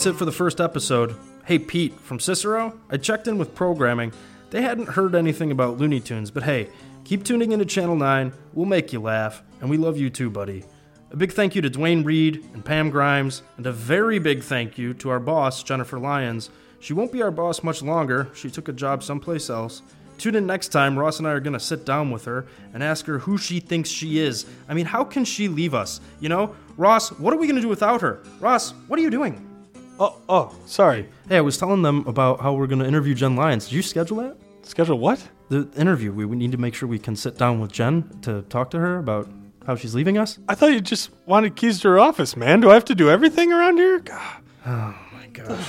That's 0.02 0.16
it 0.16 0.18
for 0.18 0.26
the 0.26 0.32
first 0.32 0.60
episode. 0.60 1.16
Hey, 1.46 1.60
Pete, 1.60 1.94
from 2.00 2.20
Cicero, 2.20 2.76
I 2.90 2.98
checked 2.98 3.28
in 3.28 3.38
with 3.38 3.54
programming. 3.54 4.12
They 4.50 4.64
hadn't 4.64 4.90
heard 4.90 5.14
anything 5.14 5.52
about 5.52 5.78
Looney 5.78 6.00
Tunes, 6.00 6.32
but 6.32 6.42
hey, 6.42 6.70
keep 7.04 7.24
tuning 7.24 7.52
into 7.52 7.66
Channel 7.66 7.96
9. 7.96 8.34
We'll 8.56 8.66
make 8.66 8.92
you 8.92 9.00
laugh, 9.00 9.44
and 9.60 9.70
we 9.70 9.78
love 9.78 9.98
you 9.98 10.10
too, 10.10 10.32
buddy. 10.32 10.64
A 11.12 11.16
big 11.16 11.32
thank 11.34 11.54
you 11.54 11.62
to 11.62 11.70
Dwayne 11.70 12.04
Reed 12.04 12.44
and 12.56 12.66
Pam 12.66 12.90
Grimes, 12.90 13.44
and 13.58 13.68
a 13.68 13.72
very 13.72 14.18
big 14.18 14.42
thank 14.42 14.76
you 14.76 14.96
to 14.96 15.12
our 15.12 15.20
boss, 15.20 15.62
Jennifer 15.62 16.00
Lyons. 16.00 16.50
She 16.80 16.94
won't 16.94 17.12
be 17.12 17.22
our 17.22 17.30
boss 17.30 17.62
much 17.62 17.84
longer, 17.84 18.28
she 18.34 18.50
took 18.50 18.70
a 18.70 18.74
job 18.74 19.04
someplace 19.04 19.52
else. 19.52 19.84
Tune 20.18 20.34
in 20.34 20.48
next 20.48 20.70
time. 20.70 20.98
Ross 20.98 21.20
and 21.20 21.28
I 21.28 21.32
are 21.32 21.40
going 21.40 21.54
to 21.54 21.60
sit 21.60 21.86
down 21.86 22.10
with 22.10 22.26
her 22.26 22.48
and 22.74 22.82
ask 22.82 23.06
her 23.06 23.20
who 23.20 23.38
she 23.38 23.60
thinks 23.60 23.90
she 23.90 24.18
is. 24.18 24.48
I 24.68 24.74
mean, 24.74 24.88
how 24.88 25.04
can 25.04 25.26
she 25.26 25.48
leave 25.48 25.76
us? 25.76 26.02
You 26.20 26.30
know? 26.30 26.56
Ross, 26.76 27.12
what 27.20 27.36
are 27.36 27.38
we 27.38 27.46
going 27.46 27.58
to 27.58 27.62
do 27.62 27.68
without 27.68 28.02
her? 28.02 28.24
Ross, 28.40 28.72
what 28.88 28.98
are 28.98 29.04
you 29.04 29.12
doing? 29.12 29.48
Oh, 30.02 30.18
oh, 30.28 30.56
sorry. 30.66 31.08
Hey, 31.30 31.38
I 31.38 31.42
was 31.42 31.60
telling 31.60 31.84
them 31.84 32.08
about 32.08 32.42
how 32.42 32.54
we're 32.54 32.66
going 32.66 32.80
to 32.80 32.88
interview 32.88 33.14
Jen 33.14 33.36
Lyons. 33.36 33.66
Did 33.66 33.74
you 33.74 33.84
schedule 33.84 34.18
that? 34.18 34.36
Schedule 34.64 34.98
what? 34.98 35.30
The 35.50 35.70
interview. 35.78 36.12
We, 36.12 36.26
need 36.36 36.52
to 36.54 36.58
make 36.58 36.74
sure 36.74 36.90
we 36.90 36.98
can 36.98 37.16
sit 37.16 37.38
down 37.38 37.60
with 37.60 37.72
Jen 37.72 38.10
to 38.24 38.42
talk 38.50 38.72
to 38.72 38.80
her 38.80 38.98
about 38.98 39.30
how 39.68 39.76
she's 39.76 39.94
leaving 39.94 40.18
us. 40.18 40.40
I 40.50 40.56
thought 40.56 40.72
you 40.72 40.82
just 40.82 41.12
wanted 41.28 41.56
keys 41.56 41.82
to 41.82 41.90
her 41.90 42.00
office, 42.00 42.36
man. 42.36 42.62
Do 42.62 42.72
I 42.72 42.74
have 42.74 42.86
to 42.86 42.96
do 42.96 43.12
everything 43.12 43.54
around 43.54 43.78
here? 43.78 44.00
God. 44.00 44.38
Oh 44.66 44.96
my 45.14 45.28
gosh. 45.28 45.68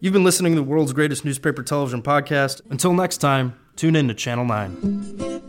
You've 0.00 0.12
been 0.12 0.24
listening 0.24 0.52
to 0.52 0.56
the 0.56 0.62
world's 0.62 0.92
greatest 0.92 1.24
newspaper 1.24 1.62
television 1.62 2.02
podcast. 2.02 2.62
Until 2.70 2.94
next 2.94 3.18
time, 3.18 3.54
tune 3.76 3.96
in 3.96 4.08
to 4.08 4.14
Channel 4.14 4.44
9. 4.46 5.39